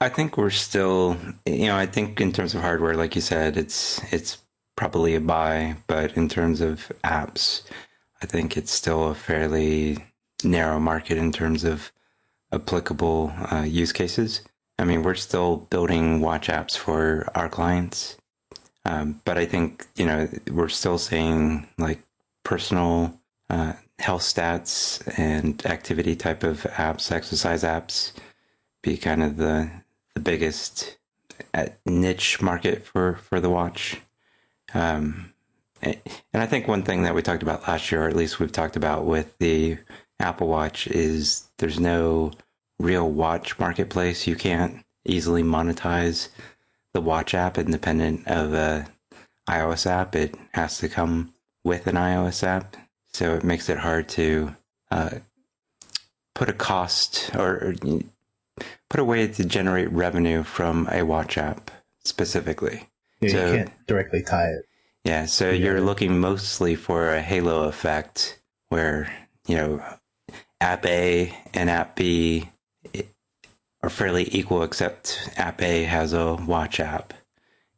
I 0.00 0.08
think 0.08 0.36
we're 0.38 0.50
still, 0.50 1.18
you 1.44 1.66
know, 1.66 1.76
I 1.76 1.84
think 1.86 2.20
in 2.20 2.32
terms 2.32 2.54
of 2.54 2.62
hardware, 2.62 2.94
like 2.94 3.14
you 3.14 3.20
said, 3.20 3.56
it's 3.56 4.00
it's 4.12 4.38
probably 4.80 5.14
a 5.14 5.20
buy, 5.20 5.76
but 5.88 6.16
in 6.16 6.26
terms 6.26 6.62
of 6.62 6.90
apps, 7.04 7.60
I 8.22 8.24
think 8.24 8.56
it's 8.56 8.72
still 8.72 9.10
a 9.10 9.14
fairly 9.14 9.98
narrow 10.42 10.80
market 10.80 11.18
in 11.18 11.32
terms 11.32 11.64
of 11.64 11.92
applicable 12.50 13.30
uh, 13.52 13.66
use 13.68 13.92
cases. 13.92 14.40
I 14.78 14.84
mean, 14.84 15.02
we're 15.02 15.16
still 15.16 15.68
building 15.68 16.22
watch 16.22 16.48
apps 16.48 16.78
for 16.78 17.28
our 17.34 17.50
clients, 17.50 18.16
um, 18.86 19.20
but 19.26 19.36
I 19.36 19.44
think 19.44 19.86
you 19.96 20.06
know 20.06 20.26
we're 20.50 20.70
still 20.70 20.96
seeing 20.96 21.68
like 21.76 22.00
personal 22.42 23.20
uh, 23.50 23.74
health 23.98 24.22
stats 24.22 25.02
and 25.18 25.62
activity 25.66 26.16
type 26.16 26.42
of 26.42 26.62
apps, 26.88 27.12
exercise 27.12 27.64
apps, 27.64 28.12
be 28.82 28.96
kind 28.96 29.22
of 29.22 29.36
the 29.36 29.70
the 30.14 30.20
biggest 30.20 30.96
uh, 31.52 31.66
niche 31.84 32.40
market 32.40 32.86
for 32.86 33.16
for 33.16 33.40
the 33.40 33.50
watch. 33.50 34.00
Um, 34.74 35.32
and 35.82 35.96
I 36.34 36.46
think 36.46 36.68
one 36.68 36.82
thing 36.82 37.02
that 37.02 37.14
we 37.14 37.22
talked 37.22 37.42
about 37.42 37.66
last 37.66 37.90
year, 37.90 38.04
or 38.04 38.08
at 38.08 38.16
least 38.16 38.38
we've 38.38 38.52
talked 38.52 38.76
about 38.76 39.06
with 39.06 39.36
the 39.38 39.78
Apple 40.18 40.48
Watch, 40.48 40.86
is 40.86 41.48
there's 41.58 41.80
no 41.80 42.32
real 42.78 43.10
watch 43.10 43.58
marketplace. 43.58 44.26
You 44.26 44.36
can't 44.36 44.84
easily 45.04 45.42
monetize 45.42 46.28
the 46.92 47.00
watch 47.00 47.34
app 47.34 47.56
independent 47.56 48.26
of 48.28 48.52
a 48.52 48.86
iOS 49.48 49.86
app. 49.86 50.14
It 50.14 50.34
has 50.52 50.78
to 50.78 50.88
come 50.88 51.32
with 51.64 51.86
an 51.86 51.96
iOS 51.96 52.42
app, 52.42 52.76
so 53.12 53.34
it 53.34 53.44
makes 53.44 53.68
it 53.68 53.78
hard 53.78 54.08
to 54.10 54.54
uh, 54.90 55.10
put 56.34 56.48
a 56.48 56.54
cost 56.54 57.34
or, 57.36 57.74
put 58.88 59.00
a 59.00 59.04
way 59.04 59.26
to 59.28 59.44
generate 59.44 59.90
revenue 59.92 60.42
from 60.42 60.88
a 60.90 61.02
watch 61.02 61.38
app 61.38 61.70
specifically. 62.04 62.88
Yeah, 63.20 63.30
So- 63.30 63.46
you 63.46 63.56
can't 63.58 63.86
directly 63.86 64.22
tie 64.22 64.48
it. 64.48 64.64
Yeah, 65.04 65.26
so 65.26 65.50
Yeah. 65.50 65.64
you're 65.64 65.80
looking 65.80 66.18
mostly 66.20 66.74
for 66.74 67.10
a 67.14 67.22
halo 67.22 67.64
effect 67.64 68.40
where, 68.68 69.10
you 69.46 69.56
know, 69.56 69.82
app 70.60 70.84
A 70.86 71.34
and 71.54 71.70
app 71.70 71.96
B 71.96 72.48
are 73.82 73.88
fairly 73.90 74.28
equal, 74.34 74.62
except 74.62 75.30
app 75.36 75.62
A 75.62 75.84
has 75.84 76.12
a 76.12 76.34
watch 76.34 76.80
app 76.80 77.14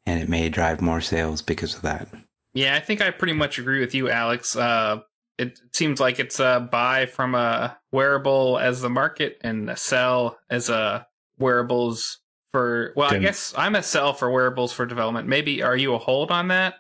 and 0.05 0.21
it 0.21 0.29
may 0.29 0.49
drive 0.49 0.81
more 0.81 1.01
sales 1.01 1.43
because 1.43 1.77
of 1.77 1.83
that. 1.83 2.09
Yeah, 2.55 2.75
I 2.75 2.81
think 2.81 3.01
I 3.01 3.11
pretty 3.11 3.35
much 3.35 3.59
agree 3.59 3.79
with 3.81 3.95
you, 3.95 4.11
Alex. 4.11 4.57
Uh, 4.57 5.03
it 5.39 5.59
seems 5.73 6.01
like 6.01 6.19
it's 6.19 6.41
a 6.41 6.69
buy 6.71 7.07
from 7.07 7.35
a 7.35 7.79
wearable 7.93 8.59
as 8.59 8.81
the 8.83 8.91
market 8.91 9.39
and 9.43 9.71
a 9.71 9.77
sell 9.77 10.39
as 10.51 10.69
a 10.69 11.07
wearables 11.39 12.19
for. 12.53 12.93
Well, 12.97 13.15
I 13.15 13.19
guess 13.19 13.55
I'm 13.57 13.75
a 13.77 13.83
sell 13.83 14.13
for 14.13 14.31
wearables 14.31 14.73
for 14.73 14.85
development. 14.85 15.29
Maybe 15.29 15.63
are 15.63 15.77
you 15.77 15.95
a 15.95 15.99
hold 15.99 16.31
on 16.31 16.49
that? 16.49 16.75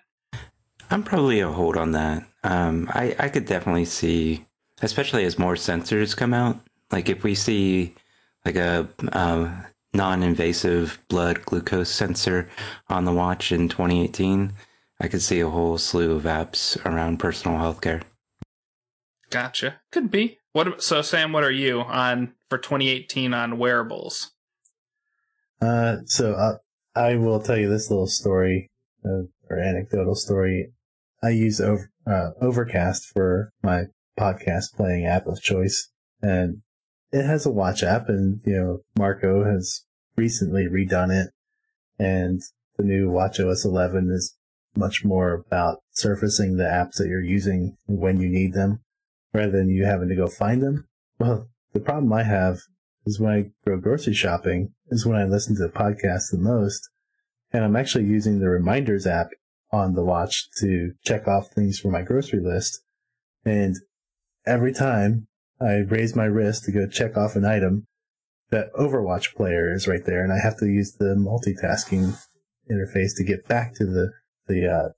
I'm 0.92 1.02
probably 1.02 1.40
a 1.40 1.48
hold 1.48 1.78
on 1.78 1.92
that. 1.92 2.24
Um, 2.44 2.90
I, 2.92 3.16
I 3.18 3.28
could 3.30 3.46
definitely 3.46 3.86
see, 3.86 4.44
especially 4.82 5.24
as 5.24 5.38
more 5.38 5.54
sensors 5.54 6.14
come 6.14 6.34
out. 6.34 6.60
Like 6.90 7.08
if 7.08 7.24
we 7.24 7.34
see 7.34 7.94
like 8.44 8.56
a 8.56 8.86
uh, 9.10 9.50
non-invasive 9.94 10.98
blood 11.08 11.46
glucose 11.46 11.90
sensor 11.90 12.46
on 12.90 13.06
the 13.06 13.12
watch 13.12 13.52
in 13.52 13.70
2018, 13.70 14.52
I 15.00 15.08
could 15.08 15.22
see 15.22 15.40
a 15.40 15.48
whole 15.48 15.78
slew 15.78 16.12
of 16.14 16.24
apps 16.24 16.76
around 16.84 17.18
personal 17.18 17.56
healthcare. 17.58 18.02
Gotcha. 19.30 19.80
Could 19.90 20.10
be. 20.10 20.40
What? 20.52 20.82
So, 20.82 21.00
Sam, 21.00 21.32
what 21.32 21.42
are 21.42 21.50
you 21.50 21.80
on 21.80 22.34
for 22.50 22.58
2018 22.58 23.32
on 23.32 23.56
wearables? 23.56 24.32
Uh, 25.58 25.98
so 26.04 26.34
uh, 26.34 26.58
I 26.94 27.16
will 27.16 27.40
tell 27.40 27.56
you 27.56 27.70
this 27.70 27.88
little 27.88 28.06
story 28.06 28.68
uh, 29.06 29.22
or 29.48 29.58
anecdotal 29.58 30.14
story. 30.14 30.72
I 31.22 31.30
use 31.30 31.60
over, 31.60 31.90
uh, 32.06 32.30
Overcast 32.40 33.06
for 33.12 33.52
my 33.62 33.84
podcast 34.18 34.74
playing 34.74 35.06
app 35.06 35.26
of 35.26 35.40
choice. 35.40 35.88
And 36.20 36.62
it 37.12 37.24
has 37.24 37.46
a 37.46 37.50
watch 37.50 37.82
app 37.82 38.08
and, 38.08 38.40
you 38.44 38.56
know, 38.56 38.78
Marco 38.96 39.44
has 39.44 39.84
recently 40.16 40.64
redone 40.64 41.10
it 41.10 41.30
and 41.98 42.40
the 42.76 42.84
new 42.84 43.10
Watch 43.10 43.38
OS 43.38 43.64
11 43.64 44.10
is 44.10 44.36
much 44.74 45.04
more 45.04 45.32
about 45.34 45.78
surfacing 45.90 46.56
the 46.56 46.64
apps 46.64 46.96
that 46.96 47.08
you're 47.08 47.22
using 47.22 47.76
when 47.86 48.20
you 48.20 48.28
need 48.28 48.54
them 48.54 48.80
rather 49.34 49.52
than 49.52 49.68
you 49.68 49.84
having 49.84 50.08
to 50.08 50.16
go 50.16 50.26
find 50.26 50.62
them. 50.62 50.88
Well, 51.18 51.48
the 51.72 51.80
problem 51.80 52.12
I 52.12 52.22
have 52.22 52.60
is 53.04 53.20
when 53.20 53.32
I 53.32 53.50
go 53.68 53.76
grocery 53.76 54.14
shopping 54.14 54.72
is 54.88 55.06
when 55.06 55.16
I 55.16 55.24
listen 55.24 55.56
to 55.56 55.62
the 55.62 55.68
podcast 55.68 56.30
the 56.30 56.38
most. 56.38 56.88
And 57.52 57.64
I'm 57.64 57.76
actually 57.76 58.04
using 58.04 58.38
the 58.38 58.48
reminders 58.48 59.06
app 59.06 59.28
on 59.72 59.94
the 59.94 60.04
watch 60.04 60.48
to 60.60 60.92
check 61.04 61.26
off 61.26 61.48
things 61.48 61.78
for 61.78 61.90
my 61.90 62.02
grocery 62.02 62.40
list. 62.40 62.82
And 63.44 63.76
every 64.46 64.72
time 64.72 65.26
I 65.60 65.76
raise 65.78 66.14
my 66.14 66.24
wrist 66.24 66.64
to 66.64 66.72
go 66.72 66.86
check 66.86 67.16
off 67.16 67.36
an 67.36 67.44
item, 67.44 67.86
that 68.50 68.72
Overwatch 68.74 69.34
player 69.34 69.72
is 69.72 69.88
right 69.88 70.04
there, 70.04 70.22
and 70.22 70.32
I 70.32 70.38
have 70.38 70.58
to 70.58 70.66
use 70.66 70.92
the 70.92 71.16
multitasking 71.16 72.18
interface 72.70 73.16
to 73.16 73.24
get 73.24 73.48
back 73.48 73.74
to 73.76 73.84
the 73.84 74.12
the 74.46 74.68
uh, 74.68 74.88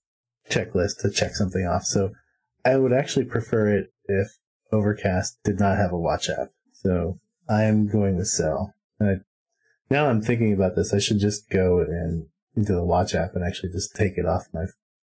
checklist 0.51 1.01
to 1.01 1.11
check 1.11 1.35
something 1.35 1.65
off. 1.65 1.85
So 1.85 2.11
I 2.65 2.77
would 2.77 2.93
actually 2.93 3.27
prefer 3.27 3.69
it 3.69 3.93
if 4.07 4.29
Overcast 4.73 5.39
did 5.45 5.61
not 5.61 5.79
have 5.79 5.93
a 5.93 5.99
watch 5.99 6.29
app. 6.29 6.49
So 6.73 7.21
I 7.49 7.65
am 7.65 7.89
going 7.89 8.17
with 8.17 8.27
sell. 8.27 8.75
I, 9.01 9.17
now 9.91 10.09
I'm 10.09 10.21
thinking 10.21 10.53
about 10.53 10.75
this. 10.75 10.93
I 10.93 10.99
should 10.99 11.21
just 11.21 11.49
go 11.49 11.79
and 11.81 12.27
into 12.57 12.73
the 12.73 12.85
watch 12.85 13.15
app 13.15 13.35
and 13.35 13.45
actually 13.45 13.71
just 13.73 13.95
take 13.95 14.17
it 14.17 14.27
off 14.27 14.47
my 14.53 14.65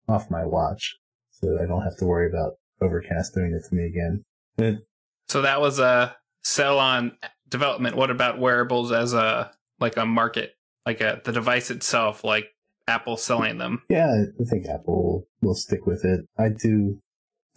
off 0.09 0.31
my 0.31 0.45
watch, 0.45 0.97
so 1.31 1.47
that 1.49 1.61
I 1.63 1.67
don't 1.67 1.83
have 1.83 1.97
to 1.99 2.05
worry 2.05 2.29
about 2.29 2.55
Overcast 2.81 3.35
doing 3.35 3.53
it 3.53 3.69
to 3.69 3.75
me 3.75 3.85
again. 3.87 4.25
It, 4.59 4.81
So 5.29 5.43
that 5.43 5.61
was 5.61 5.79
a 5.79 6.17
sell 6.43 6.79
on 6.79 7.17
development. 7.49 7.97
What 7.97 8.11
about 8.11 8.39
wearables 8.39 8.93
as 8.93 9.15
a 9.15 9.51
like 9.81 9.97
a 9.97 10.07
market, 10.07 10.53
like 10.85 11.01
a 11.01 11.21
the 11.25 11.33
device 11.33 11.71
itself, 11.71 12.23
like 12.25 12.47
Apple 12.87 13.17
selling 13.17 13.59
them? 13.59 13.83
yeah, 13.89 14.25
I 14.41 14.45
think 14.45 14.67
Apple 14.67 15.27
will 15.43 15.55
stick 15.55 15.87
with 15.87 16.05
it. 16.05 16.21
I 16.39 16.51
do, 16.51 17.01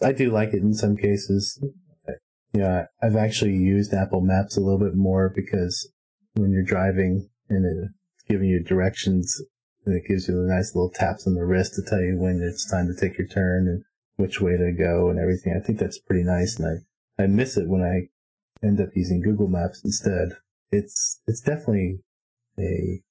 I 0.02 0.12
do 0.12 0.30
like 0.30 0.48
it 0.54 0.62
in 0.62 0.74
some 0.74 0.96
cases. 0.96 1.62
Yeah, 2.52 2.86
I've 3.00 3.14
actually 3.14 3.54
used 3.54 3.94
Apple 3.94 4.22
Maps 4.22 4.56
a 4.56 4.60
little 4.60 4.80
bit 4.80 4.96
more 4.96 5.32
because 5.32 5.88
when 6.34 6.50
you're 6.50 6.64
driving 6.64 7.28
and 7.48 7.64
it's 7.64 8.24
giving 8.28 8.48
you 8.48 8.60
directions, 8.60 9.40
and 9.90 9.98
it 9.98 10.08
gives 10.08 10.28
you 10.28 10.34
the 10.34 10.54
nice 10.54 10.74
little 10.74 10.90
taps 10.90 11.26
on 11.26 11.34
the 11.34 11.44
wrist 11.44 11.74
to 11.74 11.82
tell 11.82 12.00
you 12.00 12.16
when 12.16 12.40
it's 12.40 12.70
time 12.70 12.86
to 12.86 12.94
take 12.94 13.18
your 13.18 13.26
turn 13.26 13.66
and 13.66 13.84
which 14.16 14.40
way 14.40 14.52
to 14.52 14.72
go 14.72 15.10
and 15.10 15.18
everything. 15.18 15.52
I 15.56 15.64
think 15.64 15.78
that's 15.78 15.98
pretty 15.98 16.22
nice, 16.22 16.58
and 16.58 16.84
I 17.18 17.22
I 17.22 17.26
miss 17.26 17.56
it 17.56 17.68
when 17.68 17.82
I 17.82 18.08
end 18.64 18.80
up 18.80 18.90
using 18.94 19.20
Google 19.20 19.48
Maps 19.48 19.82
instead. 19.84 20.36
It's 20.70 21.20
it's 21.26 21.40
definitely 21.40 22.00
a 22.58 23.02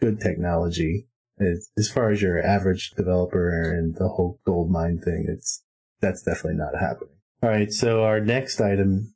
good 0.00 0.20
technology 0.20 1.06
as, 1.38 1.70
as 1.78 1.90
far 1.90 2.10
as 2.10 2.20
your 2.20 2.42
average 2.44 2.90
developer 2.96 3.50
and 3.50 3.94
the 3.94 4.08
whole 4.08 4.40
gold 4.44 4.70
mine 4.70 5.00
thing. 5.04 5.26
It's 5.28 5.62
that's 6.00 6.22
definitely 6.22 6.58
not 6.58 6.80
happening. 6.80 7.14
All 7.42 7.50
right, 7.50 7.70
so 7.70 8.02
our 8.02 8.20
next 8.20 8.60
item 8.60 9.14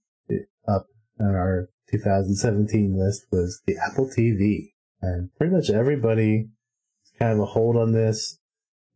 up 0.69 0.87
on 1.19 1.35
our 1.35 1.69
2017 1.91 2.97
list 2.97 3.27
was 3.33 3.61
the 3.67 3.77
Apple 3.77 4.09
TV, 4.09 4.73
and 5.03 5.31
pretty 5.37 5.53
much 5.53 5.71
everybody 5.71 6.49
kind 7.21 7.33
of 7.35 7.41
a 7.41 7.47
hold 7.47 7.77
on 7.77 7.93
this. 7.93 8.39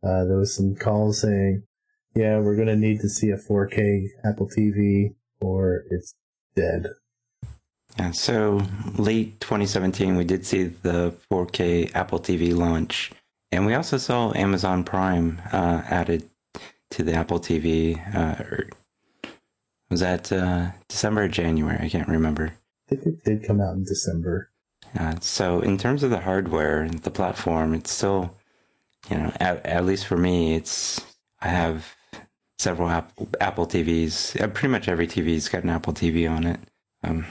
Uh, 0.03 0.25
there 0.25 0.37
was 0.37 0.55
some 0.55 0.75
calls 0.75 1.21
saying, 1.21 1.63
"Yeah, 2.15 2.39
we're 2.39 2.55
going 2.55 2.67
to 2.67 2.75
need 2.75 2.99
to 3.01 3.09
see 3.09 3.29
a 3.29 3.37
4K 3.37 4.09
Apple 4.23 4.49
TV, 4.49 5.15
or 5.39 5.83
it's 5.89 6.15
dead." 6.55 6.87
Yeah, 7.97 8.11
so 8.11 8.61
late 8.97 9.39
2017, 9.39 10.17
we 10.17 10.25
did 10.25 10.45
see 10.45 10.63
the 10.63 11.13
4K 11.31 11.95
Apple 11.95 12.19
TV 12.19 12.55
launch, 12.55 13.11
and 13.51 13.65
we 13.65 13.73
also 13.73 13.97
saw 13.97 14.33
Amazon 14.33 14.83
Prime 14.83 15.41
uh, 15.51 15.83
added 15.89 16.29
to 16.91 17.03
the 17.03 17.13
Apple 17.13 17.39
TV. 17.39 17.95
Uh, 18.13 18.43
or 18.43 18.69
was 19.89 20.01
that 20.01 20.31
uh, 20.31 20.71
December 20.89 21.23
or 21.23 21.27
January? 21.27 21.79
I 21.79 21.89
can't 21.89 22.09
remember. 22.09 22.53
I 22.87 22.95
think 22.95 23.05
it 23.05 23.23
did 23.23 23.47
come 23.47 23.61
out 23.61 23.75
in 23.75 23.83
December. 23.83 24.51
Uh, 24.97 25.15
so 25.19 25.59
in 25.59 25.77
terms 25.77 26.03
of 26.03 26.09
the 26.09 26.21
hardware, 26.21 26.81
and 26.81 26.99
the 26.99 27.11
platform, 27.11 27.73
it's 27.73 27.91
still, 27.91 28.35
you 29.09 29.17
know, 29.17 29.31
at, 29.39 29.65
at 29.65 29.85
least 29.85 30.07
for 30.07 30.17
me, 30.17 30.55
it's 30.55 31.01
I 31.41 31.49
have 31.49 31.95
several 32.57 32.89
Apple, 32.89 33.27
Apple 33.41 33.67
TVs. 33.67 34.39
Uh, 34.41 34.47
pretty 34.47 34.69
much 34.69 34.87
every 34.87 35.07
TV's 35.07 35.49
got 35.49 35.63
an 35.63 35.69
Apple 35.69 35.93
TV 35.93 36.29
on 36.29 36.45
it. 36.45 36.59
Um, 37.03 37.25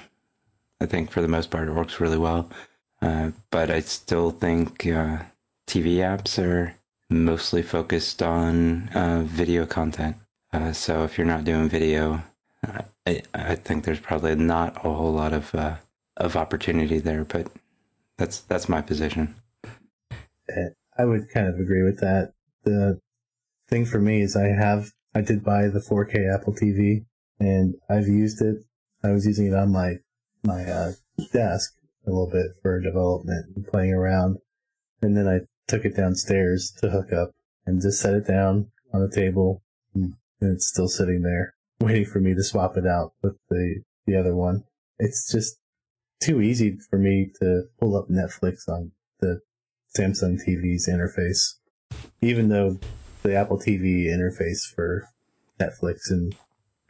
I 0.80 0.86
think 0.86 1.10
for 1.10 1.22
the 1.22 1.28
most 1.28 1.50
part, 1.50 1.68
it 1.68 1.72
works 1.72 2.00
really 2.00 2.18
well. 2.18 2.50
Uh, 3.00 3.30
but 3.50 3.70
I 3.70 3.80
still 3.80 4.30
think 4.30 4.86
uh, 4.86 5.18
TV 5.66 5.96
apps 5.96 6.42
are 6.42 6.74
mostly 7.10 7.62
focused 7.62 8.22
on 8.22 8.88
uh, 8.90 9.22
video 9.24 9.66
content. 9.66 10.16
So 10.72 11.02
if 11.02 11.18
you're 11.18 11.26
not 11.26 11.42
doing 11.42 11.68
video, 11.68 12.22
I, 13.06 13.22
I 13.34 13.56
think 13.56 13.84
there's 13.84 13.98
probably 13.98 14.36
not 14.36 14.76
a 14.76 14.92
whole 14.92 15.12
lot 15.12 15.32
of 15.32 15.52
of 16.16 16.36
opportunity 16.36 16.98
there. 16.98 17.24
But 17.24 17.48
that's 18.16 18.40
that's 18.40 18.68
my 18.68 18.82
position. 18.82 19.34
I 20.96 21.04
would 21.04 21.28
kind 21.32 21.48
of 21.48 21.58
agree 21.58 21.82
with 21.82 22.00
that. 22.00 22.32
The 22.64 23.00
thing 23.68 23.84
for 23.84 23.98
me 23.98 24.22
is 24.22 24.36
I 24.36 24.48
have 24.48 24.90
I 25.14 25.20
did 25.20 25.44
buy 25.44 25.68
the 25.68 25.80
4K 25.80 26.32
Apple 26.32 26.54
TV 26.54 27.04
and 27.40 27.74
I've 27.90 28.06
used 28.06 28.40
it. 28.40 28.64
I 29.02 29.10
was 29.10 29.26
using 29.26 29.46
it 29.46 29.54
on 29.54 29.72
my 29.72 29.96
my 30.44 30.64
uh, 30.64 30.92
desk 31.32 31.74
a 32.06 32.10
little 32.10 32.30
bit 32.30 32.52
for 32.62 32.80
development 32.80 33.46
and 33.56 33.66
playing 33.66 33.92
around, 33.92 34.36
and 35.00 35.16
then 35.16 35.26
I 35.26 35.40
took 35.66 35.84
it 35.84 35.96
downstairs 35.96 36.72
to 36.80 36.90
hook 36.90 37.12
up 37.12 37.30
and 37.66 37.80
just 37.80 38.00
set 38.00 38.14
it 38.14 38.26
down 38.26 38.70
on 38.92 39.00
the 39.00 39.14
table, 39.14 39.62
and 39.94 40.14
it's 40.40 40.68
still 40.68 40.88
sitting 40.88 41.22
there 41.22 41.54
waiting 41.80 42.04
for 42.04 42.20
me 42.20 42.34
to 42.34 42.42
swap 42.42 42.76
it 42.76 42.86
out 42.86 43.12
with 43.22 43.36
the 43.50 43.82
the 44.06 44.16
other 44.16 44.34
one. 44.34 44.64
It's 44.98 45.30
just 45.30 45.56
too 46.20 46.40
easy 46.40 46.78
for 46.90 46.98
me 46.98 47.30
to 47.40 47.64
pull 47.78 47.96
up 47.96 48.08
Netflix 48.08 48.68
on 48.68 48.92
the 49.20 49.40
Samsung 49.96 50.38
TV's 50.44 50.88
interface, 50.88 51.54
even 52.20 52.48
though 52.48 52.78
the 53.22 53.34
Apple 53.34 53.58
TV 53.58 54.06
interface 54.06 54.64
for 54.74 55.08
Netflix 55.60 56.10
and 56.10 56.34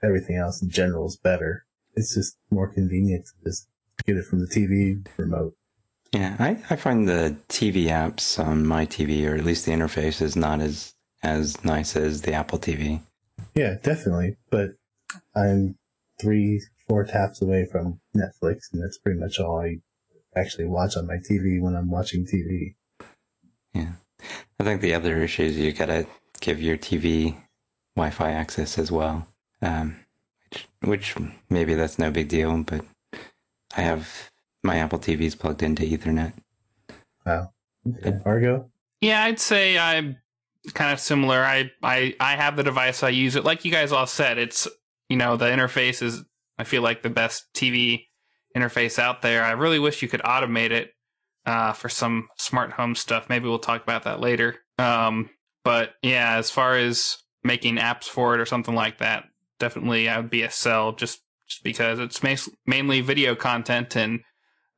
everything 0.03 0.37
else 0.37 0.63
in 0.63 0.71
general 0.71 1.07
is 1.07 1.17
better. 1.17 1.67
It's 1.95 2.15
just 2.15 2.37
more 2.51 2.69
convenient 2.69 3.27
to 3.27 3.51
just 3.51 3.69
get 4.07 4.17
it 4.17 4.25
from 4.25 4.41
the 4.41 4.47
TV 4.47 5.07
remote. 5.17 5.55
Yeah, 6.13 6.37
I, 6.39 6.59
I 6.71 6.77
find 6.77 7.09
the 7.09 7.37
TV 7.49 7.87
apps 7.87 8.43
on 8.43 8.67
my 8.67 8.87
TV, 8.87 9.29
or 9.29 9.35
at 9.35 9.45
least 9.45 9.67
the 9.67 9.73
interface, 9.73 10.23
is 10.23 10.37
not 10.37 10.61
as 10.61 10.95
as 11.23 11.65
nice 11.65 11.97
as 11.97 12.23
the 12.23 12.35
Apple 12.35 12.59
TV. 12.59 13.01
Yeah, 13.55 13.77
definitely. 13.83 14.37
But 14.51 14.71
I'm 15.35 15.77
three, 16.21 16.63
four 16.89 17.05
taps 17.05 17.41
away 17.43 17.67
from 17.71 18.01
Netflix, 18.17 18.73
and 18.73 18.83
that's 18.83 18.99
pretty 18.99 19.19
much 19.19 19.39
all 19.39 19.61
I 19.61 19.77
actually 20.37 20.67
watch 20.67 20.97
on 20.97 21.07
my 21.07 21.17
TV 21.17 21.61
when 21.61 21.75
I'm 21.75 21.91
watching 21.91 22.27
TV. 22.27 22.75
Yeah, 23.73 23.93
I 24.59 24.65
think 24.65 24.81
the 24.81 24.95
other 24.95 25.23
issue 25.23 25.45
is 25.45 25.59
you 25.59 25.73
gotta 25.73 26.07
give 26.41 26.61
your 26.61 26.77
TV 26.77 27.37
Wi-Fi 27.97 28.31
access 28.31 28.79
as 28.79 28.91
well, 28.91 29.27
um, 29.63 29.97
which, 30.51 30.67
which 30.83 31.17
maybe 31.49 31.75
that's 31.75 31.99
no 31.99 32.11
big 32.11 32.29
deal, 32.29 32.63
but 32.63 32.85
I 33.77 33.83
have 33.83 34.31
my 34.63 34.77
Apple 34.77 34.99
TVs 34.99 35.39
plugged 35.39 35.63
into 35.63 35.83
Ethernet. 35.83 36.33
Wow. 37.27 37.53
Okay. 37.89 38.19
Argo? 38.25 38.71
Yeah, 39.01 39.23
I'd 39.25 39.39
say 39.39 39.79
I'm 39.79 40.17
kind 40.73 40.93
of 40.93 41.01
similar. 41.01 41.41
I, 41.43 41.71
I 41.83 42.15
I 42.19 42.37
have 42.37 42.57
the 42.57 42.63
device. 42.63 43.03
I 43.03 43.11
use 43.11 43.37
it. 43.37 43.45
Like 43.45 43.65
you 43.65 43.71
guys 43.71 43.93
all 43.93 44.07
said, 44.07 44.39
it's 44.39 44.67
you 45.09 45.17
know 45.17 45.37
the 45.37 45.47
interface 45.47 46.03
is 46.03 46.25
I 46.59 46.65
feel 46.65 46.83
like 46.83 47.03
the 47.03 47.11
best 47.11 47.47
TV 47.55 48.07
interface 48.57 48.99
out 48.99 49.23
there. 49.23 49.43
I 49.43 49.53
really 49.53 49.79
wish 49.79 50.03
you 50.03 50.09
could 50.09 50.23
automate 50.23 50.71
it 50.71 50.93
uh, 51.47 51.73
for 51.73 51.89
some 51.89 52.29
smart 52.39 52.73
home 52.73 52.95
stuff. 52.95 53.29
Maybe 53.29 53.49
we'll 53.49 53.59
talk 53.59 53.83
about 53.83 54.05
that 54.05 54.21
later. 54.21 54.57
Um, 54.79 55.31
but 55.65 55.95
yeah, 56.03 56.37
as 56.37 56.51
far 56.51 56.77
as 56.77 57.19
making 57.43 57.77
apps 57.77 58.05
for 58.05 58.35
it 58.35 58.41
or 58.41 58.47
something 58.47 58.75
like 58.75 58.99
that, 58.99 59.25
definitely 59.59 60.09
I 60.09 60.19
would 60.19 60.31
be 60.31 60.43
a 60.43 60.51
sell 60.51 60.93
just 60.93 61.21
just 61.47 61.63
because 61.63 61.99
it's 61.99 62.23
ma- 62.23 62.37
mainly 62.67 63.01
video 63.01 63.35
content. 63.35 63.97
And 63.97 64.21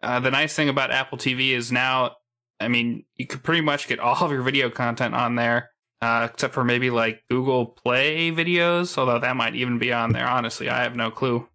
uh, 0.03 0.21
the 0.21 0.31
nice 0.31 0.55
thing 0.55 0.69
about 0.69 0.91
Apple 0.91 1.17
TV 1.17 1.51
is 1.51 1.71
now, 1.71 2.17
I 2.59 2.69
mean, 2.69 3.05
you 3.15 3.27
could 3.27 3.45
pretty 3.45 3.61
much 3.61 3.87
get 3.87 4.01
all 4.01 4.25
of 4.25 4.33
your 4.33 4.43
video 4.43 4.69
content 4.69 5.15
on 5.15 5.37
there, 5.37 5.71
uh, 6.03 6.29
except 6.33 6.55
for 6.55 6.65
maybe 6.65 6.91
like 6.91 7.21
Google 7.31 7.67
Play 7.67 8.33
videos, 8.33 8.99
although 8.99 9.21
that 9.21 9.37
might 9.37 9.55
even 9.55 9.79
be 9.79 9.93
on 9.93 10.13
there. 10.13 10.27
Honestly, 10.27 10.69
I 10.69 10.83
have 10.83 10.97
no 10.97 11.11
clue. 11.11 11.49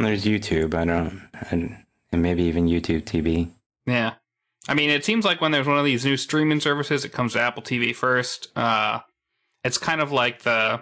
And 0.00 0.06
there's 0.06 0.24
YouTube. 0.24 0.72
I 0.72 0.86
don't, 0.86 1.28
I, 1.34 1.76
and 2.10 2.22
maybe 2.22 2.44
even 2.44 2.68
YouTube 2.68 3.02
TV. 3.02 3.50
Yeah. 3.84 4.14
I 4.66 4.72
mean, 4.72 4.88
it 4.88 5.04
seems 5.04 5.26
like 5.26 5.42
when 5.42 5.52
there's 5.52 5.66
one 5.66 5.76
of 5.76 5.84
these 5.84 6.06
new 6.06 6.16
streaming 6.16 6.60
services, 6.60 7.04
it 7.04 7.12
comes 7.12 7.34
to 7.34 7.40
Apple 7.40 7.62
TV 7.62 7.94
first. 7.94 8.48
Uh, 8.56 9.00
it's 9.62 9.76
kind 9.76 10.00
of 10.00 10.10
like 10.10 10.40
the, 10.40 10.80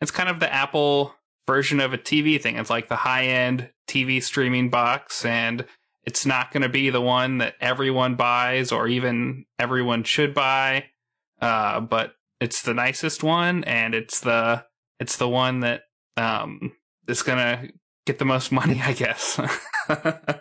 it's 0.00 0.12
kind 0.12 0.28
of 0.28 0.38
the 0.38 0.52
Apple 0.54 1.12
version 1.48 1.80
of 1.80 1.92
a 1.92 1.98
TV 1.98 2.40
thing. 2.40 2.56
It's 2.56 2.70
like 2.70 2.86
the 2.86 2.94
high 2.94 3.24
end 3.24 3.68
TV 3.88 4.22
streaming 4.22 4.70
box, 4.70 5.24
and 5.24 5.64
it's 6.04 6.24
not 6.24 6.52
going 6.52 6.62
to 6.62 6.68
be 6.68 6.90
the 6.90 7.00
one 7.00 7.38
that 7.38 7.56
everyone 7.60 8.14
buys 8.14 8.70
or 8.70 8.86
even 8.86 9.44
everyone 9.58 10.04
should 10.04 10.34
buy. 10.34 10.84
Uh, 11.40 11.80
but 11.80 12.14
it's 12.40 12.62
the 12.62 12.74
nicest 12.74 13.24
one, 13.24 13.64
and 13.64 13.92
it's 13.92 14.20
the 14.20 14.64
it's 15.00 15.16
the 15.16 15.28
one 15.28 15.60
that 15.60 15.82
um 16.16 16.70
is 17.08 17.24
going 17.24 17.38
to 17.38 17.72
get 18.06 18.18
the 18.18 18.24
most 18.24 18.50
money, 18.50 18.80
I 18.82 18.92
guess. 18.92 19.40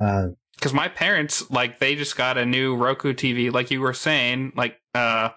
Uh, 0.00 0.28
because 0.54 0.72
my 0.72 0.88
parents 0.88 1.50
like 1.50 1.78
they 1.78 1.94
just 1.94 2.16
got 2.16 2.38
a 2.38 2.46
new 2.46 2.74
Roku 2.74 3.12
TV, 3.12 3.52
like 3.52 3.70
you 3.70 3.82
were 3.82 3.92
saying. 3.92 4.52
Like, 4.56 4.80
uh, 4.94 5.30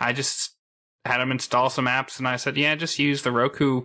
I 0.00 0.12
just 0.14 0.56
had 1.04 1.18
them 1.18 1.30
install 1.30 1.68
some 1.70 1.86
apps, 1.86 2.18
and 2.18 2.26
I 2.26 2.36
said, 2.36 2.56
yeah, 2.56 2.74
just 2.76 2.98
use 2.98 3.22
the 3.22 3.32
Roku 3.32 3.82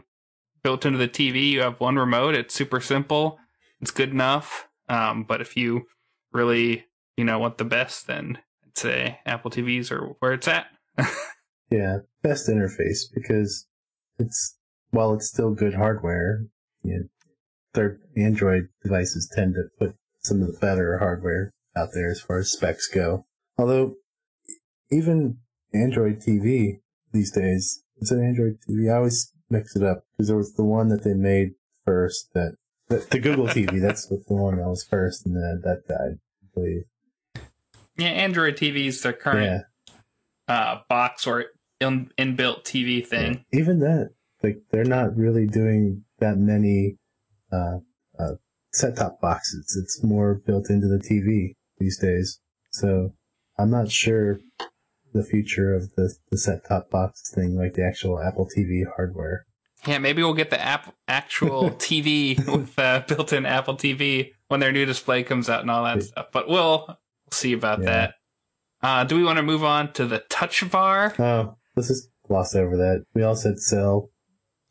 built 0.64 0.86
into 0.86 0.98
the 0.98 1.08
TV. 1.08 1.52
You 1.52 1.62
have 1.62 1.80
one 1.80 1.98
remote. 1.98 2.36
It's 2.36 2.54
super 2.54 2.80
simple. 2.82 3.40
It's 3.82 3.92
good 3.92 4.12
enough. 4.12 4.68
Um, 4.90 5.24
but 5.24 5.42
if 5.42 5.56
you 5.58 5.84
really, 6.32 6.86
you 7.18 7.24
know, 7.24 7.40
want 7.40 7.58
the 7.58 7.66
best, 7.66 8.08
then 8.08 8.38
I'd 8.66 8.78
say 8.78 9.20
Apple 9.26 9.52
TVs 9.52 9.92
are 9.92 10.16
where 10.20 10.34
it's 10.34 10.48
at. 10.48 10.68
yeah, 11.70 12.00
best 12.22 12.50
interface 12.50 13.04
because 13.14 13.68
it's 14.20 14.58
while 14.92 15.14
it's 15.14 15.28
still 15.28 15.52
good 15.52 15.74
hardware, 15.74 16.46
you 16.84 16.94
know, 16.94 17.04
third 17.74 18.00
Android 18.18 18.68
devices 18.84 19.32
tend 19.36 19.56
to 19.56 19.64
put 19.80 19.96
some 20.20 20.42
of 20.42 20.48
the 20.48 20.58
better 20.60 20.98
hardware 21.00 21.52
out 21.76 21.90
there 21.94 22.12
as 22.12 22.22
far 22.22 22.40
as 22.40 22.52
specs 22.52 22.88
go. 22.88 23.26
Although 23.58 23.96
even 24.92 25.38
Android 25.74 26.20
TV 26.20 26.80
these 27.12 27.32
days, 27.32 27.84
is 27.98 28.12
it 28.12 28.20
Android 28.20 28.58
TV? 28.70 28.92
I 28.92 28.98
always 28.98 29.32
mix 29.50 29.76
it 29.76 29.84
up 29.84 30.04
because 30.18 30.28
there 30.28 30.38
was 30.38 30.54
the 30.54 30.64
one 30.66 30.90
that 30.90 31.04
they 31.04 31.14
made 31.14 31.52
first 31.86 32.30
that 32.34 32.56
the, 32.90 33.06
the 33.10 33.20
Google 33.20 33.48
TV. 33.48 33.82
That's 33.86 34.08
the 34.08 34.22
one 34.28 34.58
that 34.58 34.68
was 34.68 34.84
first, 34.84 35.26
and 35.26 35.36
then 35.36 35.62
that 35.64 35.88
died. 35.88 36.20
I 36.44 36.48
believe. 36.54 36.84
Yeah, 37.98 38.08
Android 38.08 38.56
TVs, 38.58 39.02
their 39.02 39.14
current 39.14 39.64
Yeah, 40.48 40.54
uh, 40.54 40.80
box 40.90 41.28
or 41.28 41.46
in- 41.80 42.12
inbuilt 42.18 42.64
TV 42.64 43.06
thing. 43.06 43.46
even 43.54 43.80
that, 43.80 44.12
like 44.44 44.58
they're 44.72 44.84
not 44.86 45.16
really 45.16 45.46
doing 45.48 46.04
that 46.20 46.38
many 46.38 46.98
uh, 47.52 47.78
uh, 48.20 48.34
set-top 48.74 49.20
boxes. 49.22 49.80
It's 49.82 50.04
more 50.04 50.36
built 50.36 50.70
into 50.70 50.88
the 50.88 50.98
TV 51.00 51.56
these 51.78 51.98
days. 52.00 52.40
So 52.72 53.14
I'm 53.58 53.70
not 53.72 53.92
sure 53.92 54.40
the 55.14 55.24
future 55.24 55.76
of 55.76 55.94
the 55.96 56.14
the 56.30 56.38
set-top 56.38 56.90
box 56.90 57.32
thing, 57.34 57.56
like 57.58 57.74
the 57.74 57.86
actual 57.86 58.22
Apple 58.22 58.48
TV 58.58 58.84
hardware. 58.96 59.46
Yeah, 59.86 59.98
maybe 59.98 60.22
we'll 60.24 60.36
get 60.36 60.52
the 60.52 60.62
app 60.62 60.94
actual 61.08 61.72
TV 61.72 62.38
with 62.48 62.78
uh, 62.78 63.04
built-in 63.08 63.46
Apple 63.46 63.76
TV 63.76 64.32
when 64.48 64.60
their 64.60 64.72
new 64.72 64.86
display 64.86 65.24
comes 65.24 65.50
out 65.50 65.62
and 65.62 65.72
all 65.72 65.84
that 65.84 66.04
stuff. 66.04 66.28
But 66.32 66.48
we'll, 66.48 66.86
we'll 66.88 66.98
see 67.32 67.54
about 67.54 67.80
Yeah. 67.80 67.86
that. 67.86 68.14
Uh, 68.84 69.04
do 69.04 69.16
we 69.16 69.24
want 69.24 69.38
to 69.38 69.44
move 69.44 69.64
on 69.64 69.92
to 69.94 70.06
the 70.06 70.20
Touch 70.30 70.70
Bar? 70.72 71.14
Oh, 71.20 71.56
let's 71.76 71.90
just 71.90 72.10
gloss 72.28 72.56
over 72.56 72.78
that. 72.78 73.06
We 73.14 73.24
all 73.24 73.36
said 73.36 73.60
sell. 73.60 74.10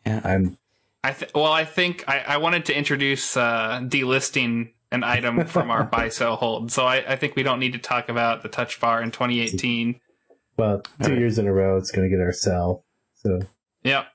Yeah, 0.07 0.21
I'm 0.25 0.59
I 1.02 1.12
th- 1.12 1.30
well, 1.35 1.52
I 1.52 1.64
think 1.64 2.04
I, 2.09 2.19
I 2.21 2.37
wanted 2.37 2.66
to 2.66 2.76
introduce 2.76 3.37
uh, 3.37 3.80
delisting 3.83 4.73
an 4.92 5.02
item 5.04 5.45
from 5.47 5.71
our 5.71 5.85
buy 5.85 6.09
sell 6.11 6.37
hold. 6.37 6.71
So 6.73 6.85
I, 6.85 6.97
I 7.12 7.16
think 7.16 7.37
we 7.37 7.42
don't 7.42 7.59
need 7.61 7.73
to 7.73 7.78
talk 7.78 8.09
about 8.09 8.42
the 8.42 8.49
Touch 8.49 8.80
Bar 8.80 9.02
in 9.02 9.11
2018. 9.11 9.99
well, 10.57 10.80
two 10.80 11.04
Alright. 11.04 11.19
years 11.19 11.38
in 11.38 11.47
a 11.47 11.52
row. 11.52 11.76
It's 11.78 11.90
going 11.90 12.09
to 12.09 12.14
get 12.14 12.23
our 12.23 12.33
sell. 12.33 12.85
So 13.14 13.40
Yep, 13.85 14.07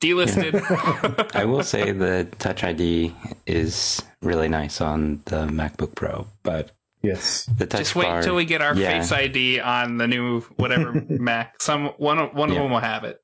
delisted. 0.00 1.34
I 1.36 1.44
will 1.44 1.62
say 1.62 1.92
the 1.92 2.26
Touch 2.38 2.64
ID 2.64 3.14
is 3.46 4.02
really 4.22 4.48
nice 4.48 4.80
on 4.80 5.22
the 5.26 5.46
MacBook 5.46 5.94
Pro, 5.94 6.26
but 6.42 6.72
yes, 7.02 7.44
the 7.56 7.66
Touch 7.66 7.80
Just 7.82 7.94
wait 7.96 8.04
bar, 8.06 8.22
till 8.22 8.34
we 8.34 8.44
get 8.44 8.60
our 8.60 8.74
yeah. 8.74 9.00
Face 9.00 9.12
ID 9.12 9.60
on 9.60 9.98
the 9.98 10.08
new 10.08 10.40
whatever 10.56 10.92
Mac. 11.08 11.60
Some 11.62 11.88
one 11.98 12.18
of 12.18 12.34
one 12.34 12.48
of 12.50 12.56
Yeah. 12.56 12.62
them 12.62 12.72
will 12.72 12.80
have 12.80 13.04
it. 13.04 13.20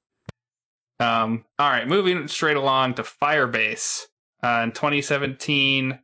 Um. 1.00 1.44
All 1.58 1.70
right, 1.70 1.88
moving 1.88 2.28
straight 2.28 2.56
along 2.56 2.94
to 2.94 3.02
Firebase. 3.02 4.06
Uh, 4.42 4.62
in 4.64 4.72
2017, 4.72 5.98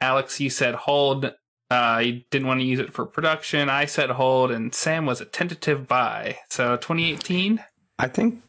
Alex, 0.00 0.40
you 0.40 0.50
said 0.50 0.74
hold. 0.74 1.34
Uh, 1.68 2.00
you 2.04 2.22
didn't 2.30 2.46
want 2.46 2.60
to 2.60 2.66
use 2.66 2.78
it 2.78 2.92
for 2.92 3.04
production. 3.04 3.68
I 3.68 3.86
said 3.86 4.10
hold, 4.10 4.50
and 4.50 4.74
Sam 4.74 5.06
was 5.06 5.20
a 5.20 5.24
tentative 5.24 5.88
buy. 5.88 6.38
So 6.48 6.76
2018. 6.76 7.64
I 7.98 8.08
think 8.08 8.42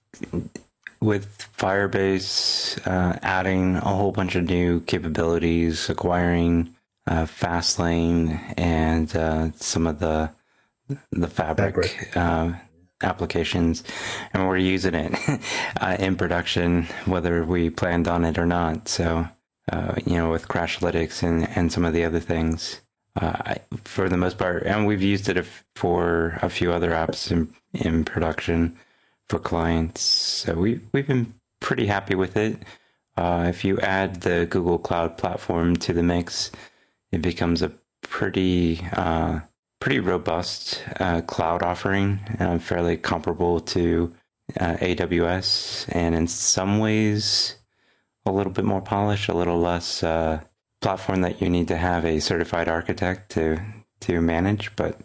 with 0.99 1.47
Firebase 1.57 2.85
uh, 2.87 3.17
adding 3.21 3.75
a 3.77 3.81
whole 3.81 4.11
bunch 4.11 4.35
of 4.35 4.43
new 4.43 4.81
capabilities, 4.81 5.89
acquiring 5.89 6.75
uh, 7.07 7.25
Fastlane 7.25 8.53
and 8.57 9.15
uh, 9.15 9.51
some 9.55 9.87
of 9.87 9.99
the 9.99 10.31
the 11.11 11.27
Fabric, 11.27 11.85
Fabric. 11.85 12.17
Applications, 13.01 13.83
and 14.33 14.47
we're 14.47 14.57
using 14.57 14.95
it 14.95 15.13
uh, 15.81 15.97
in 15.99 16.15
production, 16.15 16.87
whether 17.05 17.43
we 17.43 17.69
planned 17.69 18.07
on 18.07 18.25
it 18.25 18.37
or 18.37 18.45
not. 18.45 18.87
So, 18.87 19.27
uh, 19.71 19.95
you 20.05 20.15
know, 20.15 20.31
with 20.31 20.47
Crashlytics 20.47 21.21
and 21.21 21.47
and 21.55 21.71
some 21.71 21.85
of 21.85 21.93
the 21.93 22.03
other 22.05 22.19
things. 22.19 22.81
Uh, 23.19 23.55
for 23.83 24.09
the 24.09 24.17
most 24.17 24.37
part, 24.37 24.61
and 24.63 24.85
we've 24.85 25.01
used 25.01 25.27
it 25.27 25.43
for 25.75 26.37
a 26.43 26.49
few 26.49 26.71
other 26.71 26.91
apps 26.91 27.31
in, 27.31 27.51
in 27.73 28.05
production 28.05 28.77
for 29.27 29.39
clients. 29.39 30.01
So 30.01 30.53
we 30.53 30.81
we've 30.91 31.07
been 31.07 31.33
pretty 31.59 31.87
happy 31.87 32.15
with 32.15 32.37
it. 32.37 32.63
Uh, 33.15 33.45
if 33.49 33.65
you 33.65 33.79
add 33.79 34.21
the 34.21 34.45
Google 34.49 34.77
Cloud 34.77 35.17
Platform 35.17 35.75
to 35.77 35.93
the 35.93 36.03
mix, 36.03 36.51
it 37.11 37.21
becomes 37.21 37.61
a 37.61 37.71
pretty 38.01 38.85
uh, 38.93 39.39
pretty 39.79 39.99
robust 39.99 40.83
uh, 40.99 41.21
cloud 41.21 41.63
offering, 41.63 42.19
uh, 42.39 42.59
fairly 42.59 42.97
comparable 42.97 43.59
to 43.59 44.13
uh, 44.59 44.75
AWS, 44.77 45.87
and 45.93 46.15
in 46.15 46.27
some 46.27 46.79
ways 46.79 47.55
a 48.25 48.31
little 48.31 48.51
bit 48.51 48.65
more 48.65 48.81
polished, 48.81 49.29
a 49.29 49.37
little 49.37 49.59
less 49.59 50.03
uh, 50.03 50.41
platform 50.81 51.21
that 51.21 51.41
you 51.41 51.49
need 51.49 51.67
to 51.67 51.77
have 51.77 52.05
a 52.05 52.19
certified 52.19 52.67
architect 52.67 53.31
to 53.31 53.59
to 54.01 54.21
manage, 54.21 54.75
but. 54.75 54.99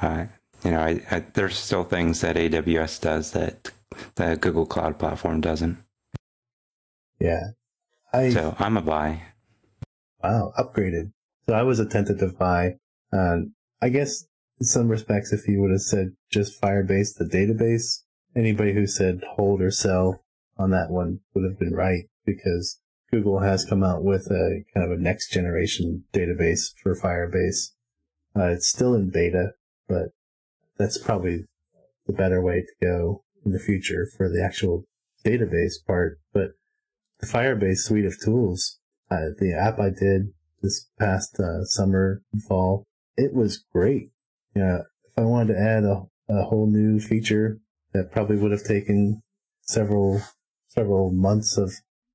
Uh, 0.00 0.26
you 0.64 0.70
know, 0.72 0.80
I, 0.80 1.00
I, 1.10 1.20
there's 1.34 1.56
still 1.56 1.84
things 1.84 2.20
that 2.20 2.36
AWS 2.36 3.00
does 3.00 3.32
that 3.32 3.70
the 4.16 4.36
Google 4.36 4.66
Cloud 4.66 4.98
Platform 4.98 5.40
doesn't. 5.40 5.78
yeah. 7.20 7.50
I 8.12 8.30
So 8.30 8.56
I'm 8.58 8.76
a 8.76 8.82
buy. 8.82 9.22
Wow, 10.22 10.52
upgraded. 10.58 11.12
So 11.46 11.54
I 11.54 11.62
was 11.62 11.78
a 11.78 11.86
tentative 11.86 12.38
buy. 12.38 12.76
Um, 13.12 13.54
I 13.80 13.88
guess 13.88 14.24
in 14.58 14.66
some 14.66 14.88
respects, 14.88 15.32
if 15.32 15.46
you 15.46 15.60
would 15.60 15.70
have 15.70 15.82
said 15.82 16.16
just 16.30 16.60
Firebase, 16.60 17.14
the 17.16 17.24
database, 17.24 18.02
anybody 18.34 18.74
who 18.74 18.86
said 18.86 19.22
hold 19.36 19.60
or 19.60 19.70
sell 19.70 20.24
on 20.56 20.70
that 20.70 20.90
one 20.90 21.20
would 21.34 21.44
have 21.44 21.58
been 21.58 21.74
right 21.74 22.04
because 22.26 22.80
Google 23.10 23.40
has 23.40 23.64
come 23.64 23.82
out 23.82 24.02
with 24.02 24.26
a 24.30 24.64
kind 24.74 24.84
of 24.84 24.98
a 24.98 25.00
next 25.00 25.30
generation 25.30 26.04
database 26.12 26.72
for 26.82 26.94
Firebase. 26.94 27.72
Uh, 28.36 28.48
it's 28.48 28.68
still 28.68 28.94
in 28.94 29.10
beta, 29.10 29.52
but 29.88 30.08
that's 30.76 30.98
probably 30.98 31.44
the 32.06 32.12
better 32.12 32.42
way 32.42 32.62
to 32.62 32.86
go 32.86 33.24
in 33.44 33.52
the 33.52 33.58
future 33.58 34.06
for 34.16 34.28
the 34.28 34.42
actual 34.44 34.84
database 35.24 35.74
part. 35.86 36.18
But 36.32 36.50
the 37.20 37.26
Firebase 37.26 37.78
suite 37.78 38.04
of 38.04 38.20
tools, 38.22 38.78
uh, 39.10 39.30
the 39.38 39.54
app 39.54 39.78
I 39.78 39.90
did 39.90 40.32
this 40.62 40.88
past 40.98 41.38
uh, 41.38 41.64
summer 41.64 42.22
and 42.32 42.42
fall, 42.42 42.84
it 43.18 43.34
was 43.34 43.64
great. 43.72 44.10
Yeah, 44.54 44.78
if 45.04 45.18
I 45.18 45.22
wanted 45.22 45.54
to 45.54 45.60
add 45.60 45.84
a, 45.84 46.06
a 46.28 46.44
whole 46.44 46.66
new 46.66 47.00
feature, 47.00 47.60
that 47.92 48.12
probably 48.12 48.36
would 48.36 48.52
have 48.52 48.64
taken 48.64 49.22
several 49.62 50.22
several 50.68 51.10
months 51.10 51.58
of 51.58 51.72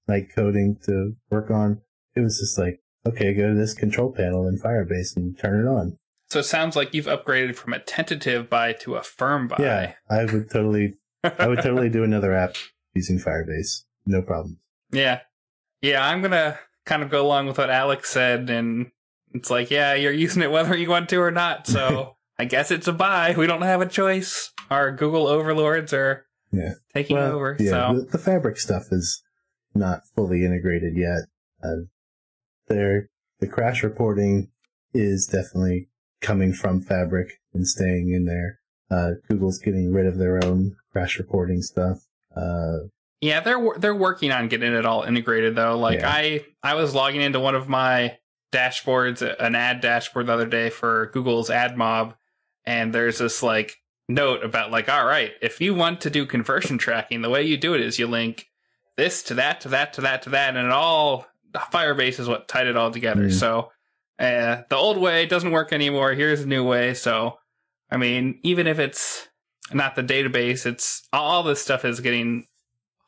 night 0.08 0.28
coding 0.34 0.78
to 0.86 1.16
work 1.30 1.52
on. 1.52 1.82
It 2.16 2.22
was 2.22 2.40
just 2.40 2.58
like, 2.58 2.80
okay, 3.06 3.34
go 3.34 3.50
to 3.50 3.56
this 3.56 3.74
control 3.74 4.12
panel 4.12 4.48
in 4.48 4.60
Firebase 4.60 5.16
and 5.16 5.38
turn 5.38 5.66
it 5.66 5.70
on. 5.70 5.98
So 6.30 6.40
it 6.40 6.44
sounds 6.44 6.76
like 6.76 6.94
you've 6.94 7.06
upgraded 7.06 7.56
from 7.56 7.74
a 7.74 7.80
tentative 7.80 8.50
buy 8.50 8.74
to 8.74 8.96
a 8.96 9.04
firm 9.04 9.48
buy. 9.48 9.58
Yeah, 9.60 9.94
I 10.10 10.26
would 10.26 10.50
totally, 10.50 10.96
I 11.24 11.48
would 11.48 11.62
totally 11.62 11.90
do 11.90 12.04
another 12.04 12.34
app 12.34 12.56
using 12.94 13.20
Firebase, 13.20 13.84
no 14.06 14.22
problem. 14.22 14.60
Yeah. 14.92 15.22
Yeah, 15.82 16.08
I'm 16.08 16.22
going 16.22 16.32
to 16.32 16.60
kind 16.86 17.02
of 17.02 17.10
go 17.10 17.26
along 17.26 17.48
with 17.48 17.58
what 17.58 17.72
Alex 17.72 18.12
said. 18.12 18.52
And 18.52 18.92
it's 19.34 19.50
like, 19.50 19.72
yeah, 19.72 19.94
you're 19.94 20.12
using 20.14 20.42
it 20.44 20.52
whether 20.52 20.76
you 20.78 20.90
want 20.90 21.10
to 21.10 21.18
or 21.18 21.32
not. 21.32 21.68
So 21.68 22.16
I 22.40 22.46
guess 22.46 22.72
it's 22.72 22.88
a 22.88 22.94
buy. 22.94 23.36
We 23.38 23.48
don't 23.48 23.62
have 23.62 23.82
a 23.82 23.86
choice. 23.88 24.52
Our 24.70 24.92
Google 24.92 25.28
overlords 25.28 25.94
are 25.94 26.26
Yeah. 26.52 26.74
taking 26.94 27.18
over. 27.18 27.58
yeah, 27.60 27.70
so 27.92 28.00
the, 28.00 28.06
the 28.14 28.18
fabric 28.18 28.58
stuff 28.60 28.84
is 28.92 29.22
not 29.76 30.02
fully 30.16 30.46
integrated 30.46 30.96
yet. 30.96 31.24
Uh, 31.64 31.86
there, 32.68 33.10
the 33.40 33.48
crash 33.48 33.84
reporting 33.84 34.50
is 34.94 35.28
definitely 35.28 35.90
coming 36.22 36.54
from 36.54 36.82
Fabric 36.82 37.28
and 37.54 37.68
staying 37.68 38.12
in 38.14 38.26
there. 38.26 38.60
Uh, 38.90 39.12
Google's 39.30 39.58
getting 39.60 39.92
rid 39.92 40.06
of 40.06 40.18
their 40.18 40.44
own 40.46 40.76
crash 40.92 41.18
reporting 41.18 41.62
stuff. 41.62 41.98
Uh, 42.36 42.88
Yeah, 43.22 43.40
they're 43.42 43.62
they're 43.78 43.96
working 43.96 44.32
on 44.32 44.48
getting 44.48 44.74
it 44.74 44.86
all 44.86 45.04
integrated 45.04 45.56
though. 45.56 45.78
Like 45.78 46.00
Yeah. 46.00 46.10
I 46.10 46.46
I 46.62 46.76
was 46.76 46.94
logging 46.94 47.22
into 47.22 47.40
one 47.40 47.56
of 47.56 47.68
my 47.68 48.18
dashboards, 48.54 49.22
an 49.40 49.56
ad 49.56 49.82
dashboard 49.82 50.28
the 50.28 50.34
other 50.34 50.48
day 50.48 50.70
for 50.70 51.10
Google's 51.14 51.50
AdMob, 51.50 52.16
and 52.66 52.94
there's 52.94 53.18
this 53.18 53.44
like 53.44 53.76
note 54.08 54.44
about 54.44 54.72
like, 54.72 54.88
all 54.88 55.06
right, 55.06 55.32
if 55.42 55.60
you 55.60 55.74
want 55.74 56.02
to 56.02 56.10
do 56.10 56.26
conversion 56.26 56.78
tracking, 56.78 57.22
the 57.22 57.30
way 57.30 57.44
you 57.44 57.58
do 57.58 57.74
it 57.74 57.82
is 57.82 58.00
you 58.00 58.08
link 58.08 58.48
this 58.96 59.24
to 59.24 59.34
that 59.34 59.62
to 59.62 59.70
that 59.70 59.94
to 59.94 60.02
that 60.02 60.22
to 60.22 60.30
that, 60.30 60.56
and 60.56 60.68
it 60.68 60.72
all 60.72 61.28
Firebase 61.54 62.20
is 62.20 62.28
what 62.28 62.48
tied 62.48 62.68
it 62.68 62.78
all 62.78 62.92
together. 62.92 63.26
Mm. 63.26 63.34
So 63.34 63.72
uh, 64.20 64.62
the 64.70 64.76
old 64.76 64.98
way 64.98 65.26
doesn't 65.26 65.52
work 65.52 65.74
anymore. 65.74 66.14
Here's 66.14 66.42
a 66.42 66.48
new 66.48 66.64
way. 66.64 66.94
So 66.94 67.38
I 67.92 67.98
mean, 67.98 68.40
even 68.44 68.68
if 68.68 68.80
it's 68.80 69.28
not 69.72 69.96
the 69.96 70.04
database, 70.04 70.66
it's 70.66 71.08
all 71.12 71.44
this 71.44 71.62
stuff 71.62 71.86
is 71.86 72.00
getting 72.00 72.48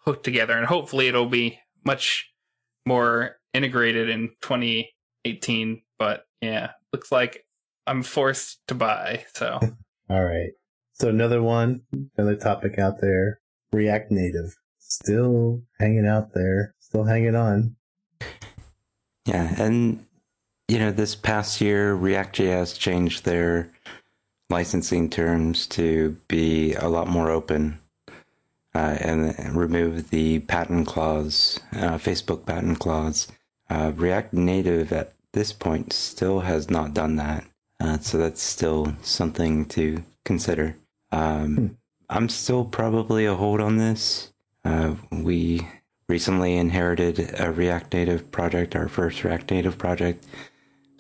hooked 0.06 0.24
together, 0.24 0.58
and 0.58 0.66
hopefully 0.66 1.08
it'll 1.08 1.26
be 1.26 1.60
much 1.84 2.32
more 2.86 3.38
integrated 3.54 4.10
in 4.10 4.32
2018. 5.26 5.82
But 5.98 6.26
yeah, 6.42 6.72
looks 6.94 7.12
like 7.12 7.46
I'm 7.88 8.04
forced 8.04 8.66
to 8.68 8.76
buy. 8.76 9.26
So 9.34 9.60
All 10.10 10.24
right. 10.24 10.52
So 10.94 11.10
another 11.10 11.42
one, 11.42 11.82
another 12.16 12.36
topic 12.36 12.80
out 12.80 13.02
there, 13.02 13.42
React 13.74 14.12
Native. 14.12 14.56
Still 14.78 15.64
hanging 15.80 16.08
out 16.08 16.34
there, 16.34 16.76
still 16.80 17.04
hanging 17.04 17.36
on. 17.36 17.76
Yeah, 19.26 19.56
and 19.58 20.06
you 20.68 20.80
know, 20.80 20.92
this 20.92 21.16
past 21.16 21.60
year, 21.60 21.96
React.js 21.96 22.78
changed 22.78 23.26
their 23.26 23.72
licensing 24.50 25.10
terms 25.10 25.66
to 25.68 26.16
be 26.28 26.74
a 26.76 26.88
lot 26.88 27.08
more 27.08 27.32
open 27.32 27.80
uh, 28.76 28.98
and 29.00 29.58
remove 29.58 30.12
the 30.12 30.40
patent 30.40 30.86
clause, 30.86 31.60
uh, 31.74 31.98
Facebook 31.98 32.46
patent 32.46 32.80
clause. 32.80 33.28
Uh, 33.70 33.92
React 33.96 34.34
Native 34.34 34.94
at 34.94 35.15
this 35.36 35.52
point 35.54 35.94
still 35.94 36.40
has 36.40 36.70
not 36.70 36.94
done 36.94 37.18
that, 37.18 37.44
uh, 37.82 38.00
so 38.00 38.18
that's 38.18 38.42
still 38.42 38.96
something 39.02 39.66
to 39.66 40.02
consider. 40.24 40.76
Um, 41.12 41.78
I'm 42.10 42.30
still 42.30 42.64
probably 42.64 43.26
a 43.26 43.36
hold 43.36 43.60
on 43.60 43.78
this. 43.78 44.32
Uh, 44.64 44.96
we 45.12 45.68
recently 46.08 46.56
inherited 46.56 47.36
a 47.38 47.52
React 47.52 47.94
Native 47.94 48.32
project, 48.32 48.76
our 48.76 48.88
first 48.88 49.24
React 49.24 49.52
Native 49.52 49.78
project. 49.78 50.26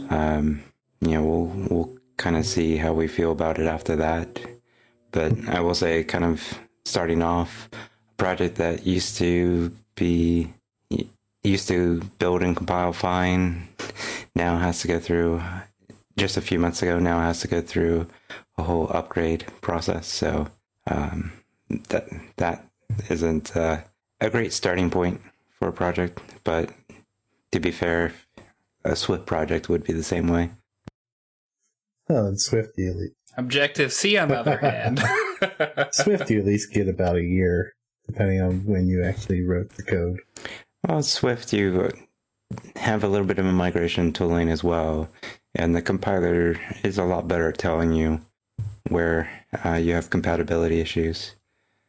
Um, 0.10 0.62
you 1.00 1.12
know, 1.12 1.24
we'll 1.24 1.68
we'll 1.70 1.98
kind 2.18 2.36
of 2.36 2.46
see 2.46 2.76
how 2.76 2.92
we 2.94 3.08
feel 3.08 3.32
about 3.32 3.58
it 3.58 3.68
after 3.68 3.96
that. 3.96 4.40
But 5.12 5.32
I 5.48 5.62
will 5.62 5.76
say, 5.76 6.04
kind 6.04 6.26
of 6.26 6.60
starting 6.84 7.24
off, 7.24 7.70
a 7.74 8.14
project 8.18 8.56
that 8.58 8.86
used 8.86 9.18
to 9.18 9.72
be 9.96 10.54
used 11.44 11.68
to 11.68 12.02
build 12.20 12.42
and 12.42 12.56
compile 12.58 12.92
fine, 12.92 13.68
now 14.36 14.58
has 14.58 14.82
to 14.82 14.88
go 14.88 15.00
through. 15.00 15.42
Just 16.18 16.38
a 16.38 16.42
few 16.42 16.60
months 16.60 16.82
ago, 16.82 16.98
now 16.98 17.20
has 17.20 17.42
to 17.42 17.48
go 17.50 17.60
through 17.60 18.08
a 18.58 18.64
whole 18.64 18.90
upgrade 18.90 19.46
process. 19.60 20.08
So 20.08 20.48
um, 20.88 21.34
that 21.90 22.08
that 22.38 22.66
isn't 23.10 23.56
uh, 23.56 23.82
a 24.22 24.30
great 24.30 24.54
starting 24.54 24.90
point 24.90 25.22
for 25.60 25.68
a 25.68 25.74
project, 25.74 26.22
but 26.44 26.72
to 27.52 27.60
be 27.60 27.72
fair, 27.72 28.14
a 28.84 28.96
Swift 28.96 29.26
project 29.26 29.68
would 29.68 29.84
be 29.84 29.94
the 29.94 30.04
same 30.04 30.28
way. 30.28 30.52
Oh, 32.10 32.28
and 32.28 32.40
Swift, 32.40 32.78
you 32.78 32.92
at 32.92 32.98
least, 32.98 33.16
Objective 33.38 33.92
C, 33.92 34.18
on 34.18 34.30
the 34.30 34.40
other 34.40 34.58
hand. 34.58 35.02
Swift, 35.92 36.30
you 36.30 36.40
at 36.40 36.46
least 36.46 36.72
get 36.72 36.88
about 36.88 37.16
a 37.16 37.24
year, 37.24 37.74
depending 38.06 38.42
on 38.42 38.66
when 38.66 38.88
you 38.88 39.04
actually 39.04 39.42
wrote 39.42 39.70
the 39.72 39.84
code. 39.84 40.20
Well, 40.88 41.02
Swift, 41.04 41.52
you 41.52 41.92
have 42.76 43.04
a 43.04 43.08
little 43.08 43.28
bit 43.28 43.40
of 43.40 43.46
a 43.46 43.52
migration 43.52 44.14
tooling 44.14 44.50
as 44.50 44.64
well, 44.64 45.10
and 45.54 45.76
the 45.76 45.82
compiler 45.82 46.60
is 46.84 46.98
a 46.98 47.04
lot 47.04 47.28
better 47.28 47.50
at 47.50 47.58
telling 47.58 47.94
you 47.94 48.22
where 48.90 49.30
uh, 49.64 49.74
you 49.74 49.94
have 49.94 50.10
compatibility 50.10 50.80
issues. 50.80 51.36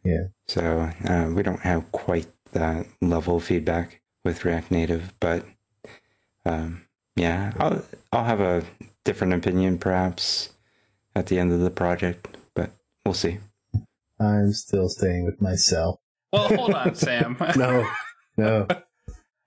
Yeah. 0.04 0.28
So 0.48 0.90
uh, 1.08 1.30
we 1.34 1.42
don't 1.42 1.60
have 1.60 1.90
quite 1.92 2.26
that 2.52 2.86
level 3.00 3.36
of 3.36 3.44
feedback 3.44 4.00
with 4.24 4.44
React 4.44 4.70
Native, 4.70 5.12
but 5.20 5.44
um, 6.44 6.82
yeah, 7.16 7.52
I'll 7.58 7.82
I'll 8.12 8.24
have 8.24 8.40
a 8.40 8.64
different 9.04 9.34
opinion 9.34 9.78
perhaps 9.78 10.50
at 11.14 11.26
the 11.26 11.38
end 11.38 11.52
of 11.52 11.60
the 11.60 11.70
project, 11.70 12.36
but 12.54 12.70
we'll 13.04 13.14
see. 13.14 13.38
I'm 14.18 14.52
still 14.52 14.88
staying 14.88 15.24
with 15.24 15.40
myself. 15.42 15.98
well, 16.32 16.48
hold 16.48 16.74
on, 16.74 16.94
Sam. 16.94 17.36
No, 17.56 17.86
no. 18.36 18.66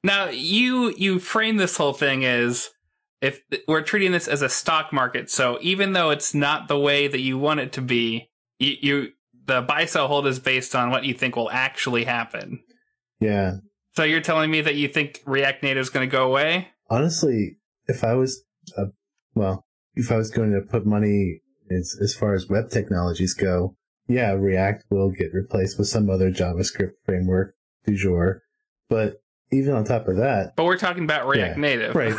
Now 0.03 0.29
you 0.29 0.93
you 0.97 1.19
frame 1.19 1.57
this 1.57 1.77
whole 1.77 1.93
thing 1.93 2.25
as 2.25 2.69
if 3.21 3.41
we're 3.67 3.81
treating 3.81 4.11
this 4.11 4.27
as 4.27 4.41
a 4.41 4.49
stock 4.49 4.93
market. 4.93 5.29
So 5.29 5.57
even 5.61 5.93
though 5.93 6.09
it's 6.09 6.33
not 6.33 6.67
the 6.67 6.79
way 6.79 7.07
that 7.07 7.19
you 7.19 7.37
want 7.37 7.59
it 7.59 7.73
to 7.73 7.81
be, 7.81 8.29
you, 8.59 8.75
you 8.81 9.07
the 9.45 9.61
buy 9.61 9.85
sell 9.85 10.07
hold 10.07 10.27
is 10.27 10.39
based 10.39 10.75
on 10.75 10.91
what 10.91 11.03
you 11.03 11.13
think 11.13 11.35
will 11.35 11.49
actually 11.51 12.05
happen. 12.05 12.63
Yeah. 13.19 13.57
So 13.95 14.03
you're 14.03 14.21
telling 14.21 14.51
me 14.51 14.61
that 14.61 14.75
you 14.75 14.87
think 14.87 15.21
React 15.25 15.63
Native 15.63 15.81
is 15.81 15.89
going 15.89 16.07
to 16.07 16.11
go 16.11 16.27
away? 16.27 16.69
Honestly, 16.89 17.57
if 17.87 18.03
I 18.03 18.13
was, 18.13 18.43
uh, 18.77 18.85
well, 19.33 19.65
if 19.95 20.11
I 20.11 20.17
was 20.17 20.29
going 20.29 20.51
to 20.53 20.61
put 20.61 20.85
money 20.85 21.41
as, 21.69 21.97
as 22.01 22.13
far 22.13 22.33
as 22.33 22.47
web 22.47 22.69
technologies 22.69 23.33
go, 23.33 23.75
yeah, 24.07 24.31
React 24.31 24.85
will 24.89 25.11
get 25.11 25.33
replaced 25.33 25.77
with 25.77 25.87
some 25.87 26.09
other 26.09 26.31
JavaScript 26.31 26.93
framework 27.05 27.55
du 27.85 27.95
jour. 27.95 28.43
But 28.87 29.21
even 29.51 29.73
on 29.73 29.83
top 29.83 30.07
of 30.07 30.17
that, 30.17 30.53
But 30.55 30.65
we're 30.65 30.77
talking 30.77 31.03
about 31.03 31.27
React 31.27 31.55
Yeah, 31.57 31.61
Native, 31.61 31.95
right, 31.95 32.15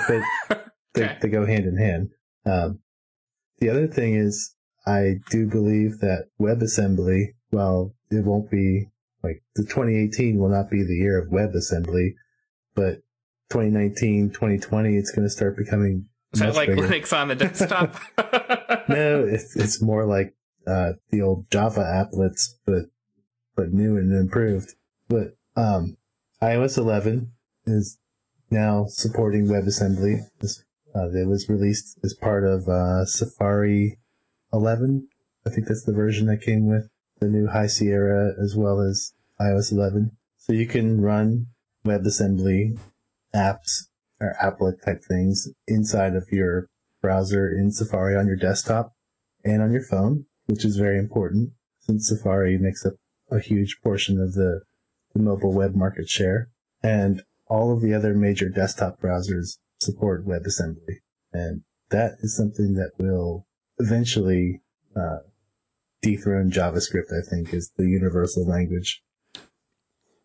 but 0.49 0.65
they, 0.95 1.05
Okay. 1.05 1.19
they 1.23 1.29
go 1.29 1.47
hand 1.47 1.65
in 1.67 1.77
hand. 1.77 2.11
Um, 2.47 2.81
the 3.59 3.69
other 3.71 3.87
thing 3.87 4.15
is, 4.15 4.55
I 4.87 5.17
do 5.31 5.47
believe 5.47 5.99
that 6.01 6.29
WebAssembly, 6.41 7.35
while 7.51 7.95
it 8.11 8.25
won't 8.25 8.51
be 8.51 8.87
like 9.23 9.43
the 9.55 9.63
2018 9.63 10.39
will 10.39 10.49
not 10.49 10.71
be 10.71 10.83
the 10.83 10.95
year 10.97 11.19
of 11.19 11.29
WebAssembly, 11.29 12.15
but 12.75 13.03
2019, 13.51 14.31
2020, 14.31 14.97
it's 14.97 15.11
going 15.13 15.27
to 15.27 15.31
start 15.31 15.57
becoming 15.57 16.07
Is 16.33 16.41
that 16.41 16.55
like 16.55 16.69
bigger. 16.71 16.89
Linux 16.89 17.13
on 17.17 17.29
the 17.29 17.35
desktop? 17.35 17.95
no, 18.89 19.25
it's 19.29 19.55
it's 19.57 19.83
more 19.83 20.07
like 20.07 20.35
uh, 20.67 20.93
the 21.11 21.21
old 21.23 21.51
Java 21.51 21.81
applets, 21.83 22.55
but 22.65 22.85
but 23.57 23.73
new 23.73 23.97
and 23.99 24.13
improved. 24.13 24.75
But 25.09 25.37
um, 25.57 25.97
iOS 26.43 26.79
11 26.79 27.33
is 27.67 27.99
now 28.51 28.87
supporting 28.89 29.47
WebAssembly. 29.47 30.21
Uh, 30.95 31.11
it 31.11 31.29
was 31.29 31.51
released 31.51 31.99
as 32.03 32.15
part 32.15 32.45
of 32.45 32.67
uh, 32.67 33.05
Safari 33.05 33.99
11. 34.51 35.07
I 35.47 35.51
think 35.51 35.69
that's 35.69 35.85
the 35.85 35.93
version 35.93 36.27
that 36.27 36.41
came 36.41 36.67
with 36.67 36.89
the 37.21 37.29
new 37.29 37.47
High 37.47 37.67
Sierra 37.67 38.33
as 38.43 38.57
well 38.57 38.81
as 38.81 39.13
iOS 39.39 39.71
11. 39.71 40.13
So 40.39 40.55
you 40.55 40.67
can 40.67 41.03
run 41.03 41.49
WebAssembly 41.85 42.79
apps 43.35 43.89
or 44.19 44.35
applet 44.43 44.83
type 44.83 45.05
things 45.05 45.47
inside 45.69 46.15
of 46.15 46.27
your 46.33 46.69
browser 47.03 47.51
in 47.51 47.71
Safari 47.71 48.17
on 48.17 48.27
your 48.27 48.37
desktop 48.37 48.95
and 49.45 49.63
on 49.63 49.73
your 49.73 49.85
phone, 49.85 50.25
which 50.47 50.65
is 50.65 50.77
very 50.77 50.99
important 50.99 51.51
since 51.81 52.09
Safari 52.09 52.57
makes 52.57 52.87
up 52.87 52.95
a 53.31 53.39
huge 53.41 53.79
portion 53.83 54.19
of 54.19 54.33
the, 54.33 54.63
the 55.15 55.23
mobile 55.23 55.53
web 55.53 55.75
market 55.75 56.09
share. 56.09 56.49
And 56.83 57.23
all 57.47 57.73
of 57.73 57.83
the 57.83 57.93
other 57.95 58.15
major 58.15 58.49
desktop 58.49 59.01
browsers 59.01 59.59
support 59.81 60.27
WebAssembly. 60.27 61.01
And 61.33 61.63
that 61.91 62.13
is 62.21 62.37
something 62.37 62.75
that 62.75 62.93
will 62.99 63.47
eventually 63.79 64.63
uh, 64.97 65.19
dethrone 66.03 66.51
JavaScript, 66.51 67.13
I 67.13 67.29
think, 67.29 67.53
is 67.53 67.73
the 67.77 67.87
universal 67.87 68.47
language. 68.47 69.03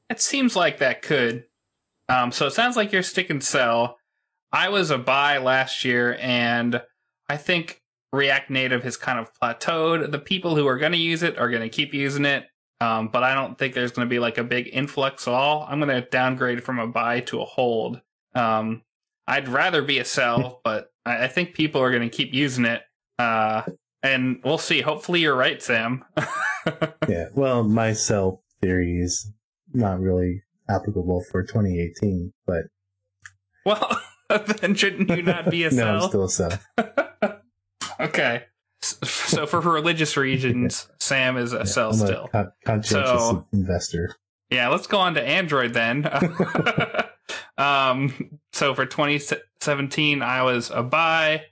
It 0.10 0.22
seems 0.22 0.56
like 0.56 0.78
that 0.80 1.02
could. 1.02 1.46
Um, 2.08 2.32
so 2.32 2.46
it 2.46 2.54
sounds 2.54 2.78
like 2.78 2.92
you're 2.92 3.04
stick 3.04 3.30
and 3.30 3.44
sell. 3.44 3.98
I 4.52 4.70
was 4.70 4.92
a 4.92 4.98
buy 4.98 5.40
last 5.40 5.84
year, 5.84 6.18
and 6.22 6.82
I 7.28 7.38
think 7.38 7.82
React 8.14 8.52
Native 8.52 8.84
has 8.84 8.96
kind 8.96 9.20
of 9.20 9.32
plateaued. 9.34 10.12
The 10.12 10.20
people 10.20 10.56
who 10.56 10.68
are 10.68 10.78
going 10.78 10.92
to 10.92 10.98
use 10.98 11.24
it 11.24 11.38
are 11.38 11.50
going 11.50 11.64
to 11.64 11.70
keep 11.70 11.94
using 11.94 12.26
it, 12.26 12.46
um, 12.82 13.08
but 13.08 13.24
I 13.24 13.34
don't 13.34 13.58
think 13.58 13.74
there's 13.74 13.92
going 13.92 14.08
to 14.08 14.10
be 14.10 14.20
like 14.20 14.38
a 14.38 14.44
big 14.44 14.70
influx 14.72 15.28
at 15.28 15.34
all. 15.34 15.66
I'm 15.70 15.80
going 15.80 15.90
to 15.90 16.08
downgrade 16.10 16.64
from 16.64 16.80
a 16.80 16.88
buy 16.88 17.22
to 17.22 17.42
a 17.42 17.46
hold. 17.46 18.02
Um, 18.34 18.84
I'd 19.28 19.48
rather 19.48 19.82
be 19.82 20.00
a 20.00 20.06
sell, 20.06 20.62
but 20.64 20.92
I, 21.06 21.26
I 21.26 21.28
think 21.28 21.54
people 21.54 21.82
are 21.82 21.92
going 21.92 22.08
to 22.08 22.16
keep 22.16 22.34
using 22.34 22.66
it. 22.66 22.82
Uh, 23.18 23.64
and 24.04 24.40
we'll 24.44 24.58
see. 24.58 24.82
Hopefully, 24.82 25.22
you're 25.22 25.36
right, 25.36 25.62
Sam. 25.62 26.04
yeah, 27.08 27.28
well, 27.34 27.64
my 27.64 27.94
sell 27.94 28.44
theory 28.62 29.00
is 29.00 29.32
not 29.74 30.00
really 30.00 30.42
applicable 30.70 31.24
for 31.32 31.44
2018, 31.44 32.34
but 32.46 32.64
well, 33.66 34.02
then 34.60 34.76
shouldn't 34.76 35.10
you 35.10 35.24
not 35.24 35.50
be 35.50 35.64
a 35.64 35.70
no, 35.72 35.76
sell? 35.76 36.04
I'm 36.04 36.10
still 36.10 36.24
a 36.26 36.30
sell. 36.30 36.60
Okay. 38.00 38.44
So 39.06 39.46
for 39.46 39.60
religious 39.60 40.16
reasons, 40.18 40.88
Sam 41.00 41.38
is 41.38 41.54
a 41.54 41.66
sell 41.66 41.90
I'm 41.90 41.96
still. 41.96 42.30
a 42.34 42.48
con- 42.66 42.84
So- 42.84 43.46
investor. 43.52 44.16
yeah, 44.50 44.68
let's 44.70 44.88
go 44.88 44.98
on 45.00 45.14
to 45.16 45.24
Android 45.24 45.74
then. 45.74 46.08
um, 47.58 48.40
so 48.54 48.74
for 48.76 48.86
2017, 48.86 50.22
I 50.22 50.44
was 50.44 50.70
a 50.72 50.84
buy. 50.84 51.44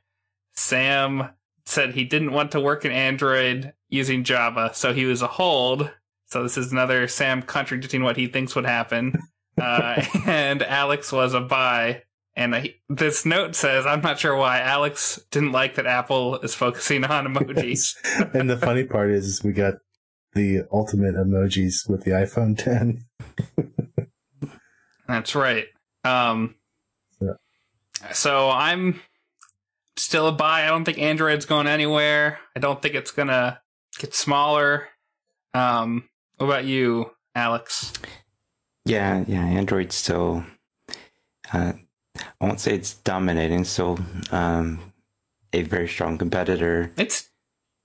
Sam 0.55 1.29
said 1.65 1.93
he 1.93 2.03
didn't 2.03 2.31
want 2.31 2.51
to 2.51 2.59
work 2.59 2.85
in 2.85 2.91
Android 2.91 3.73
using 3.89 4.23
Java, 4.23 4.71
so 4.73 4.93
he 4.93 5.05
was 5.05 5.21
a 5.21 5.27
hold. 5.27 5.91
So 6.27 6.43
this 6.43 6.57
is 6.57 6.71
another 6.71 7.07
Sam 7.07 7.41
contradicting 7.41 8.03
what 8.03 8.17
he 8.17 8.27
thinks 8.27 8.55
would 8.55 8.65
happen. 8.65 9.17
Uh, 9.59 10.03
and 10.25 10.63
Alex 10.63 11.11
was 11.11 11.33
a 11.33 11.41
buy. 11.41 12.03
And 12.35 12.55
I, 12.55 12.75
this 12.89 13.25
note 13.25 13.55
says, 13.55 13.85
I'm 13.85 14.01
not 14.01 14.19
sure 14.19 14.35
why 14.35 14.59
Alex 14.59 15.19
didn't 15.29 15.51
like 15.51 15.75
that 15.75 15.85
Apple 15.85 16.39
is 16.39 16.55
focusing 16.55 17.03
on 17.03 17.27
emojis. 17.27 17.95
and 18.33 18.49
the 18.49 18.57
funny 18.57 18.83
part 18.83 19.11
is, 19.11 19.43
we 19.43 19.53
got 19.53 19.75
the 20.33 20.63
ultimate 20.71 21.15
emojis 21.15 21.87
with 21.87 22.03
the 22.03 22.11
iPhone 22.11 22.57
10. 22.57 23.05
That's 25.07 25.35
right. 25.35 25.65
Um, 26.03 26.55
Yeah. 27.21 27.33
So 28.13 28.49
I'm 28.49 28.99
still 29.95 30.27
a 30.27 30.31
buy. 30.31 30.65
I 30.65 30.69
don't 30.69 30.85
think 30.85 30.97
Android's 30.97 31.45
going 31.45 31.67
anywhere. 31.67 32.39
I 32.55 32.59
don't 32.59 32.81
think 32.81 32.95
it's 32.95 33.11
gonna 33.11 33.61
get 33.99 34.15
smaller. 34.15 34.87
Um, 35.53 36.09
what 36.37 36.47
about 36.47 36.65
you, 36.65 37.11
Alex? 37.35 37.93
Yeah, 38.85 39.23
yeah. 39.27 39.45
Android's 39.45 39.95
still. 39.95 40.45
Uh, 41.51 41.73
I 42.15 42.45
won't 42.45 42.59
say 42.59 42.75
it's 42.75 42.93
dominating. 42.95 43.63
So 43.63 43.97
um, 44.31 44.93
a 45.51 45.63
very 45.63 45.87
strong 45.87 46.17
competitor. 46.17 46.91
It's 46.97 47.29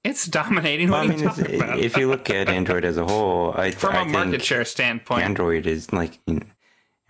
it's 0.04 0.26
dominating. 0.26 0.90
Well, 0.90 1.06
What 1.06 1.12
I 1.12 1.16
mean, 1.16 1.52
you 1.76 1.82
if 1.84 1.96
you 1.96 2.08
look 2.08 2.30
at 2.30 2.48
Android 2.48 2.84
as 2.84 2.96
a 2.96 3.04
whole, 3.04 3.52
I 3.56 3.70
From 3.72 3.94
I 3.96 4.02
a 4.02 4.04
market 4.04 4.42
share 4.42 4.64
standpoint, 4.64 5.24
Android 5.24 5.66
is 5.66 5.92
like, 5.92 6.18
you 6.26 6.40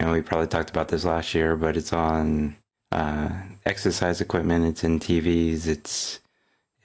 know, 0.01 0.13
we 0.13 0.23
probably 0.23 0.47
talked 0.47 0.71
about 0.71 0.89
this 0.89 1.05
last 1.05 1.35
year, 1.35 1.57
but 1.57 1.77
it's 1.77 1.93
on 1.93 2.57
uh, 2.93 3.31
exercise 3.67 4.21
equipment, 4.21 4.67
it's 4.67 4.85
in 4.85 4.99
TVs, 4.99 5.67
it's 5.67 6.21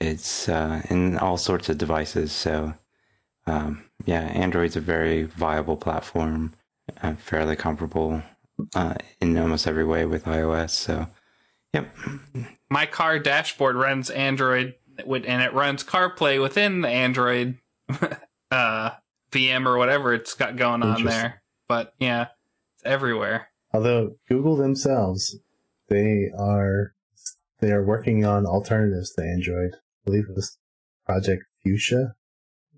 it's 0.00 0.48
uh, 0.48 0.82
in 0.90 1.16
all 1.18 1.38
sorts 1.38 1.68
of 1.68 1.78
devices. 1.78 2.32
So, 2.32 2.74
um, 3.46 3.84
yeah, 4.04 4.20
Android's 4.20 4.76
a 4.76 4.80
very 4.80 5.22
viable 5.22 5.76
platform, 5.76 6.52
uh, 7.02 7.14
fairly 7.14 7.56
comparable 7.56 8.22
uh, 8.74 8.94
in 9.20 9.36
almost 9.38 9.66
every 9.66 9.84
way 9.84 10.04
with 10.06 10.24
iOS. 10.24 10.70
So, 10.70 11.06
yep, 11.72 11.94
my 12.70 12.86
car 12.86 13.18
dashboard 13.18 13.76
runs 13.76 14.10
Android, 14.10 14.74
and 14.98 15.42
it 15.42 15.52
runs 15.52 15.84
CarPlay 15.84 16.40
within 16.40 16.80
the 16.80 16.88
Android 16.88 17.58
uh, 18.50 18.90
VM 19.30 19.66
or 19.66 19.78
whatever 19.78 20.14
it's 20.14 20.34
got 20.34 20.56
going 20.56 20.82
on 20.82 21.04
there. 21.04 21.42
But 21.68 21.94
yeah, 21.98 22.28
it's 22.74 22.84
everywhere. 22.84 23.48
Although 23.72 24.16
Google 24.28 24.56
themselves, 24.56 25.36
they 25.88 26.30
are 26.38 26.94
they 27.60 27.72
are 27.72 27.84
working 27.84 28.24
on 28.24 28.46
alternatives 28.46 29.12
to 29.14 29.22
Android. 29.22 29.72
I 29.74 30.04
believe 30.04 30.24
it 30.28 30.36
was 30.36 30.58
Project 31.06 31.44
Fuchsia 31.62 32.14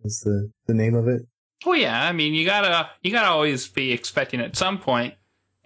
is 0.05 0.21
the, 0.21 0.53
the 0.67 0.75
name 0.75 0.95
of 0.95 1.09
it. 1.09 1.23
Oh 1.65 1.73
yeah, 1.73 2.07
I 2.07 2.13
mean, 2.13 2.35
you 2.35 2.45
gotta 2.45 2.91
you 3.03 3.11
gotta 3.11 3.29
always 3.29 3.67
be 3.69 3.93
expecting 3.93 4.41
at 4.41 4.57
some 4.57 4.79
point 4.79 5.15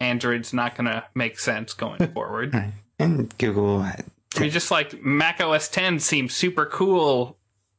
Android's 0.01 0.53
not 0.53 0.75
gonna 0.77 1.05
make 1.15 1.39
sense 1.39 1.73
going 1.75 2.07
forward. 2.15 2.55
Right. 2.55 2.73
and 2.99 3.37
Google. 3.39 3.79
I 3.81 4.03
mean, 4.41 4.51
just 4.51 4.71
like 4.71 5.03
Mac 5.03 5.41
OS 5.41 5.69
10 5.69 5.99
seemed 6.01 6.31
super 6.33 6.67
cool 6.67 7.37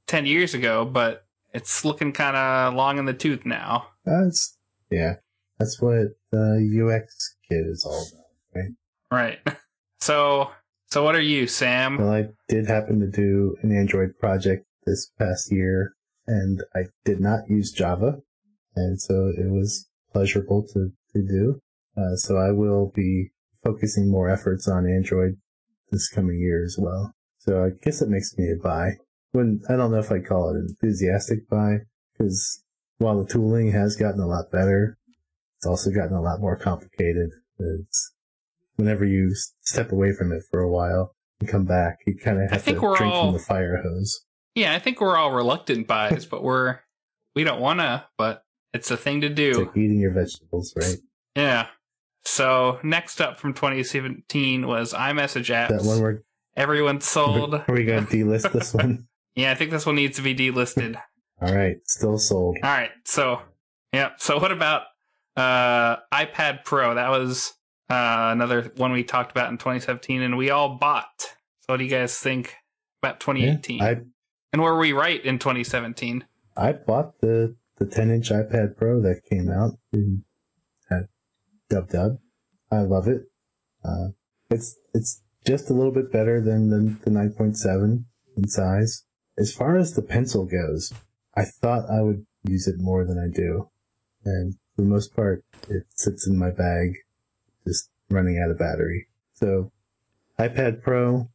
ten 0.08 0.26
years 0.26 0.54
ago, 0.54 0.86
but 0.86 1.26
it's 1.54 1.84
looking 1.86 2.12
kind 2.12 2.36
of 2.36 2.74
long 2.76 2.98
in 2.98 3.06
the 3.06 3.14
tooth 3.14 3.46
now. 3.46 3.88
That's 4.06 4.58
yeah, 4.90 5.16
that's 5.58 5.82
what 5.82 6.08
the 6.32 6.98
UX 7.02 7.36
kit 7.50 7.66
is 7.66 7.86
all 7.86 8.06
about. 8.12 8.26
right? 8.56 9.40
Right. 9.46 9.58
So, 10.00 10.50
so 10.88 11.04
what 11.04 11.14
are 11.16 11.22
you, 11.22 11.46
Sam? 11.46 12.00
Well, 12.00 12.12
I 12.12 12.30
did 12.50 12.66
happen 12.68 13.00
to 13.02 13.08
do 13.08 13.56
an 13.62 13.72
Android 13.72 14.18
project 14.20 14.66
this 14.84 15.12
past 15.20 15.52
year, 15.52 15.94
and 16.26 16.60
I 16.74 16.86
did 17.06 17.20
not 17.20 17.42
use 17.48 17.72
Java, 17.72 18.18
and 18.76 19.00
so 19.00 19.28
it 19.28 19.52
was 19.52 19.88
pleasurable 20.12 20.66
to, 20.74 20.92
to 21.14 21.22
do. 21.22 21.62
Uh, 21.98 22.16
so 22.16 22.38
I 22.38 22.52
will 22.52 22.92
be 22.96 23.32
focusing 23.64 24.10
more 24.10 24.30
efforts 24.30 24.68
on 24.68 24.86
Android 24.88 25.38
this 25.92 26.10
coming 26.10 26.40
year 26.40 26.64
as 26.64 26.78
well. 26.80 27.14
So 27.40 27.64
I 27.66 27.70
guess 27.84 28.02
it 28.02 28.10
makes 28.10 28.38
me 28.38 28.50
a 28.52 28.62
buy. 28.62 28.92
When 29.34 29.62
I 29.70 29.76
don't 29.76 29.92
know 29.92 30.00
if 30.00 30.12
I'd 30.12 30.26
call 30.26 30.50
it 30.50 30.58
an 30.58 30.68
enthusiastic 30.70 31.50
buy, 31.50 31.80
because 32.14 32.64
while 32.98 33.22
the 33.24 33.30
tooling 33.32 33.72
has 33.72 33.96
gotten 33.96 34.20
a 34.22 34.28
lot 34.28 34.52
better, 34.52 34.98
it's 35.58 35.66
also 35.68 35.90
gotten 35.92 36.16
a 36.16 36.22
lot 36.22 36.40
more 36.40 36.56
complicated. 36.58 37.30
It's 37.60 38.14
whenever 38.76 39.06
you 39.06 39.32
step 39.62 39.92
away 39.92 40.14
from 40.14 40.32
it 40.32 40.44
for 40.50 40.62
a 40.62 40.72
while 40.72 41.16
and 41.40 41.50
come 41.50 41.66
back, 41.66 42.00
you 42.08 42.16
kind 42.18 42.42
of 42.42 42.50
have 42.52 42.60
to 42.60 42.66
think 42.66 42.80
drink 42.80 43.00
we're 43.00 43.06
all- 43.06 43.26
from 43.32 43.34
the 43.34 43.40
fire 43.44 43.82
hose. 43.84 44.26
Yeah, 44.56 44.74
I 44.76 44.80
think 44.80 45.00
we're 45.00 45.16
all 45.18 45.32
reluctant 45.32 45.88
buys, 45.88 46.26
but 46.26 46.44
we're 46.44 46.80
we 47.36 47.44
don't 47.46 47.62
want 47.62 47.80
to, 47.80 48.06
but 48.18 48.44
it's 48.74 48.92
a 48.92 48.98
thing 48.98 49.22
to 49.22 49.28
It's 49.28 49.36
do. 49.36 49.54
like 49.66 49.78
eating 49.78 50.00
your 50.00 50.12
vegetables, 50.14 50.74
right? 50.76 50.98
Yeah. 51.36 51.68
So 52.24 52.80
next 52.84 53.20
up 53.22 53.40
from 53.40 53.54
2017 53.54 54.68
was 54.68 54.94
iMessage 54.94 55.54
apps. 55.54 55.70
That 55.70 55.84
one 55.84 56.02
where 56.02 56.24
Everyone's 56.56 57.06
sold. 57.06 57.56
are 57.56 57.66
we 57.70 57.86
going 57.86 58.06
to 58.06 58.12
delist 58.12 58.52
this 58.52 58.74
one? 58.74 59.08
Yeah, 59.36 59.52
I 59.52 59.56
think 59.56 59.72
this 59.72 59.86
one 59.86 59.96
needs 59.96 60.18
to 60.18 60.22
be 60.22 60.36
delisted. 60.36 61.02
All 61.42 61.54
right, 61.56 61.78
still 61.86 62.18
sold. 62.18 62.58
All 62.62 62.70
right. 62.70 62.92
So, 63.06 63.42
yeah. 63.94 64.12
So 64.18 64.38
what 64.40 64.52
about 64.52 64.84
uh 65.36 65.96
iPad 66.14 66.66
Pro? 66.66 66.94
That 66.94 67.10
was 67.10 67.54
uh 67.90 68.30
another 68.32 68.72
one 68.76 68.92
we 68.92 69.04
talked 69.04 69.32
about 69.32 69.50
in 69.50 69.58
2017 69.58 70.22
and 70.22 70.38
we 70.38 70.50
all 70.52 70.78
bought. 70.78 71.08
So 71.22 71.68
what 71.68 71.78
do 71.78 71.84
you 71.86 71.90
guys 71.90 72.18
think 72.20 72.56
about 73.02 73.20
2018? 73.22 73.78
Yeah, 73.78 73.86
I 73.86 73.96
and 74.54 74.62
were 74.62 74.78
we 74.78 74.92
right 74.92 75.24
in 75.26 75.40
2017? 75.40 76.26
I 76.58 76.74
bought 76.74 77.20
the 77.22 77.56
the 77.78 77.86
10 77.88 78.12
inch 78.12 78.30
iPad 78.30 78.78
Pro 78.78 79.02
that 79.02 79.24
came 79.28 79.50
out 79.50 79.72
in 79.92 80.24
Dub 81.72 81.88
Dub. 81.88 82.18
I 82.70 82.80
love 82.80 83.08
it. 83.08 83.22
Uh, 83.84 84.10
it's 84.50 84.78
it's 84.94 85.24
just 85.46 85.70
a 85.70 85.74
little 85.74 85.94
bit 85.94 86.12
better 86.12 86.42
than 86.42 86.70
the, 86.70 86.98
the 87.04 87.10
9.7 87.10 88.04
in 88.36 88.48
size. 88.48 89.06
As 89.40 89.54
far 89.54 89.78
as 89.78 89.94
the 89.94 90.02
pencil 90.02 90.46
goes, 90.46 90.92
I 91.36 91.46
thought 91.46 91.90
I 91.90 92.02
would 92.02 92.26
use 92.44 92.68
it 92.68 92.76
more 92.78 93.06
than 93.06 93.18
I 93.18 93.34
do, 93.34 93.70
and 94.26 94.56
for 94.76 94.82
the 94.82 94.90
most 94.90 95.16
part, 95.16 95.46
it 95.70 95.84
sits 95.96 96.28
in 96.28 96.38
my 96.38 96.52
bag, 96.52 96.96
just 97.66 97.90
running 98.10 98.38
out 98.38 98.52
of 98.52 98.60
battery. 98.60 99.08
So, 99.34 99.72
iPad 100.38 100.84
Pro, 100.84 101.30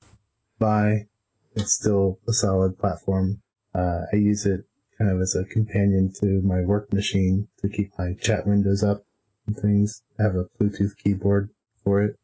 buy. 0.58 1.06
It's 1.54 1.72
still 1.72 2.20
a 2.28 2.34
solid 2.34 2.78
platform. 2.78 3.40
Uh, 3.74 4.02
I 4.12 4.16
use 4.16 4.44
it 4.44 4.66
kind 4.98 5.10
of 5.10 5.18
as 5.22 5.34
a 5.34 5.44
companion 5.44 6.12
to 6.20 6.42
my 6.42 6.60
work 6.60 6.92
machine 6.92 7.48
to 7.60 7.68
keep 7.70 7.92
my 7.98 8.12
chat 8.20 8.46
windows 8.46 8.84
up 8.84 9.05
things. 9.54 10.02
Have 10.18 10.34
a 10.34 10.46
Bluetooth 10.58 10.96
keyboard 11.02 11.50
for 11.82 12.02
it. 12.02 12.16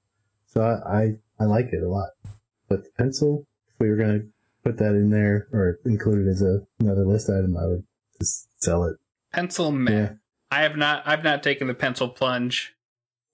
So 0.47 0.63
I, 0.63 0.99
I, 0.99 1.13
I 1.41 1.45
like 1.45 1.67
it 1.73 1.83
a 1.83 1.89
lot. 1.89 2.11
But 2.69 2.85
the 2.85 2.91
pencil, 2.99 3.47
if 3.69 3.75
we 3.79 3.89
were 3.89 3.97
going 3.97 4.21
to 4.21 4.27
put 4.65 4.79
that 4.79 4.95
in 4.95 5.11
there 5.11 5.49
or 5.53 5.79
include 5.85 6.27
it 6.27 6.31
as 6.31 6.43
a, 6.43 6.61
another 6.81 7.05
list 7.05 7.29
item, 7.31 7.57
I 7.57 7.67
would 7.67 7.85
just 8.21 8.49
sell 8.63 8.85
it. 8.85 8.97
Pencil 9.33 9.73
meh. 9.73 9.93
Yeah. 9.93 10.13
I 10.51 10.63
have 10.63 10.77
not 10.77 11.03
I've 11.07 11.25
not 11.25 11.43
taken 11.43 11.67
the 11.67 11.75
pencil 11.75 12.11
plunge. 12.11 12.75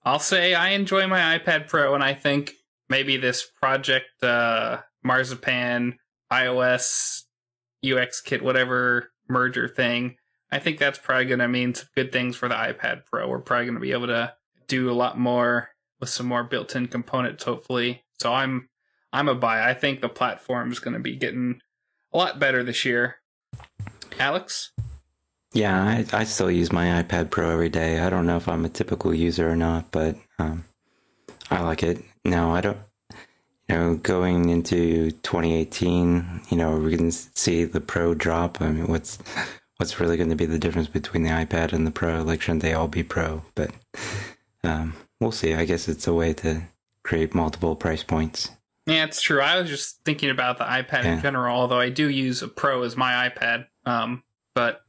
I'll 0.05 0.19
say 0.19 0.53
I 0.53 0.69
enjoy 0.69 1.05
my 1.07 1.37
iPad 1.37 1.67
Pro 1.67 1.93
and 1.93 2.03
I 2.03 2.13
think 2.13 2.53
maybe 2.87 3.17
this 3.17 3.45
project 3.45 4.23
uh 4.23 4.77
Marzipan 5.03 5.97
iOS 6.31 7.23
UX 7.85 8.21
kit 8.21 8.41
whatever 8.41 9.11
merger 9.27 9.67
thing. 9.67 10.15
I 10.51 10.59
think 10.59 10.79
that's 10.79 10.97
probably 10.97 11.25
going 11.25 11.39
to 11.39 11.47
mean 11.47 11.75
some 11.75 11.87
good 11.95 12.11
things 12.11 12.35
for 12.35 12.47
the 12.49 12.55
iPad 12.55 13.05
Pro. 13.05 13.27
We're 13.27 13.39
probably 13.39 13.65
going 13.65 13.75
to 13.75 13.81
be 13.81 13.91
able 13.91 14.07
to 14.07 14.33
do 14.67 14.89
a 14.89 14.93
lot 14.93 15.19
more 15.19 15.69
with 15.99 16.09
some 16.09 16.27
more 16.27 16.43
built-in 16.43 16.87
components 16.87 17.43
hopefully. 17.43 18.03
So 18.19 18.33
I'm 18.33 18.69
I'm 19.11 19.27
a 19.27 19.35
buy. 19.35 19.67
I 19.67 19.73
think 19.73 20.01
the 20.01 20.09
platform 20.09 20.71
is 20.71 20.79
going 20.79 20.93
to 20.93 20.99
be 20.99 21.15
getting 21.15 21.61
a 22.13 22.17
lot 22.17 22.39
better 22.39 22.63
this 22.63 22.85
year. 22.85 23.17
Alex? 24.19 24.71
Yeah, 25.53 25.81
I, 25.81 26.05
I 26.13 26.23
still 26.25 26.51
use 26.51 26.71
my 26.71 27.01
iPad 27.01 27.31
Pro 27.31 27.49
every 27.49 27.69
day. 27.69 27.99
I 27.99 28.09
don't 28.09 28.27
know 28.27 28.37
if 28.37 28.47
I'm 28.47 28.65
a 28.65 28.69
typical 28.69 29.13
user 29.13 29.49
or 29.49 29.55
not, 29.55 29.89
but 29.91 30.15
um, 30.37 30.65
I 31.49 31.61
like 31.61 31.81
it. 31.81 32.03
No, 32.23 32.53
I 32.53 32.61
don't. 32.61 32.77
You 33.67 33.75
know, 33.75 33.95
going 33.95 34.49
into 34.49 35.11
2018, 35.11 36.41
you 36.49 36.57
know, 36.57 36.77
we 36.77 36.95
can 36.95 37.11
see 37.11 37.63
the 37.65 37.81
Pro 37.81 38.13
drop. 38.13 38.61
I 38.61 38.69
mean, 38.69 38.87
what's 38.87 39.17
what's 39.79 39.99
really 39.99 40.17
going 40.17 40.29
to 40.29 40.35
be 40.35 40.45
the 40.45 40.59
difference 40.59 40.89
between 40.89 41.23
the 41.23 41.29
iPad 41.29 41.71
and 41.71 41.87
the 41.87 41.91
Pro? 41.91 42.21
Like, 42.21 42.41
shouldn't 42.41 42.61
they 42.61 42.73
all 42.73 42.89
be 42.89 43.01
Pro? 43.01 43.43
But 43.55 43.71
um, 44.63 44.93
we'll 45.21 45.31
see. 45.31 45.53
I 45.53 45.63
guess 45.63 45.87
it's 45.87 46.05
a 46.05 46.13
way 46.13 46.33
to 46.33 46.63
create 47.03 47.33
multiple 47.33 47.75
price 47.77 48.03
points. 48.03 48.51
Yeah, 48.85 49.05
it's 49.05 49.21
true. 49.21 49.39
I 49.39 49.59
was 49.59 49.69
just 49.69 50.03
thinking 50.03 50.29
about 50.29 50.57
the 50.57 50.65
iPad 50.65 51.05
in 51.05 51.21
general, 51.21 51.55
although 51.55 51.79
I 51.79 51.89
do 51.89 52.09
use 52.09 52.41
a 52.41 52.47
Pro 52.47 52.83
as 52.83 52.97
my 52.97 53.29
iPad. 53.29 53.67
Um, 53.85 54.23
but 54.53 54.81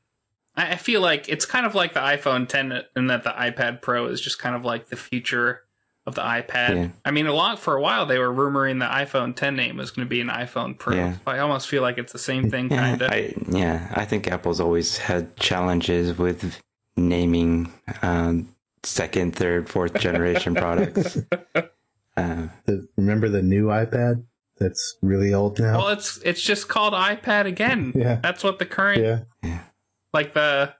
I 0.56 0.72
I 0.72 0.76
feel 0.76 1.00
like 1.00 1.28
it's 1.28 1.46
kind 1.46 1.66
of 1.66 1.74
like 1.74 1.94
the 1.94 2.00
iPhone 2.00 2.48
10 2.48 2.82
and 2.96 3.10
that 3.10 3.22
the 3.22 3.30
iPad 3.30 3.82
Pro 3.82 4.06
is 4.06 4.20
just 4.20 4.38
kind 4.38 4.56
of 4.56 4.64
like 4.64 4.88
the 4.88 4.96
future 4.96 5.62
of 6.10 6.14
the 6.16 6.22
iPad. 6.22 6.74
Yeah. 6.76 6.88
I 7.04 7.10
mean, 7.10 7.26
a 7.26 7.32
lot 7.32 7.58
for 7.58 7.74
a 7.74 7.80
while 7.80 8.04
they 8.04 8.18
were 8.18 8.28
rumoring 8.30 8.80
the 8.80 8.86
iPhone 8.86 9.34
10 9.34 9.56
name 9.56 9.76
was 9.78 9.90
going 9.90 10.06
to 10.06 10.10
be 10.10 10.20
an 10.20 10.28
iPhone 10.28 10.76
Pro. 10.76 10.94
Yeah. 10.96 11.16
I 11.26 11.38
almost 11.38 11.68
feel 11.68 11.82
like 11.82 11.96
it's 11.98 12.12
the 12.12 12.18
same 12.18 12.50
thing, 12.50 12.70
Yeah, 12.70 12.76
kind 12.76 13.02
of. 13.02 13.10
I, 13.10 13.34
yeah, 13.48 13.90
I 13.94 14.04
think 14.04 14.28
Apple's 14.28 14.60
always 14.60 14.98
had 14.98 15.34
challenges 15.36 16.18
with 16.18 16.60
naming 16.96 17.72
um, 18.02 18.48
second, 18.82 19.34
third, 19.34 19.68
fourth 19.68 19.94
generation 19.94 20.54
products. 20.54 21.18
Uh, 22.16 22.48
The, 22.66 22.86
remember 22.96 23.28
the 23.28 23.40
new 23.40 23.66
iPad 23.66 24.24
that's 24.58 24.96
really 25.00 25.32
old 25.32 25.58
now? 25.60 25.78
Well, 25.78 25.88
it's 25.88 26.18
it's 26.18 26.42
just 26.42 26.68
called 26.68 26.92
iPad 26.92 27.46
again. 27.46 27.92
Yeah. 27.96 28.18
That's 28.20 28.42
what 28.42 28.58
the 28.58 28.66
current, 28.66 29.24
yeah. 29.42 29.60
like 30.12 30.34
the 30.34 30.74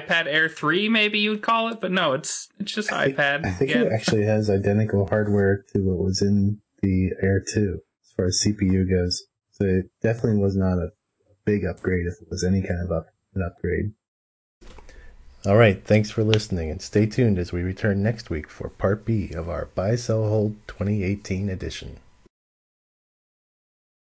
iPad 0.00 0.26
Air 0.26 0.48
3, 0.48 0.88
maybe 0.88 1.18
you 1.18 1.30
would 1.30 1.42
call 1.42 1.68
it, 1.68 1.80
but 1.80 1.90
no, 1.92 2.12
it's 2.12 2.48
it's 2.58 2.72
just 2.72 2.92
I 2.92 3.06
think- 3.06 3.16
iPad 3.18 3.46
I 3.46 3.50
think 3.50 3.70
again. 3.70 3.86
it 3.86 3.92
actually 3.92 4.24
has 4.24 4.48
identical 4.50 5.06
hardware 5.06 5.64
to 5.72 5.80
what 5.80 5.98
was 6.04 6.22
in 6.22 6.60
the 6.82 7.10
Air 7.22 7.42
2 7.54 7.78
as 8.04 8.12
far 8.16 8.26
as 8.26 8.42
CPU 8.44 8.88
goes. 8.88 9.24
So 9.52 9.64
it 9.64 9.90
definitely 10.02 10.40
was 10.40 10.56
not 10.56 10.78
a 10.78 10.90
big 11.44 11.64
upgrade 11.64 12.06
if 12.06 12.14
it 12.22 12.28
was 12.30 12.42
any 12.44 12.62
kind 12.62 12.80
of 12.84 12.90
up, 12.90 13.06
an 13.34 13.42
upgrade. 13.42 13.92
All 15.44 15.56
right, 15.56 15.84
thanks 15.84 16.08
for 16.10 16.22
listening 16.22 16.70
and 16.70 16.80
stay 16.80 17.04
tuned 17.06 17.36
as 17.38 17.52
we 17.52 17.62
return 17.62 18.00
next 18.02 18.30
week 18.30 18.48
for 18.48 18.68
part 18.68 19.04
B 19.04 19.32
of 19.32 19.48
our 19.48 19.66
Buy 19.74 19.96
Sell 19.96 20.28
Hold 20.28 20.54
2018 20.68 21.48
edition. 21.48 21.98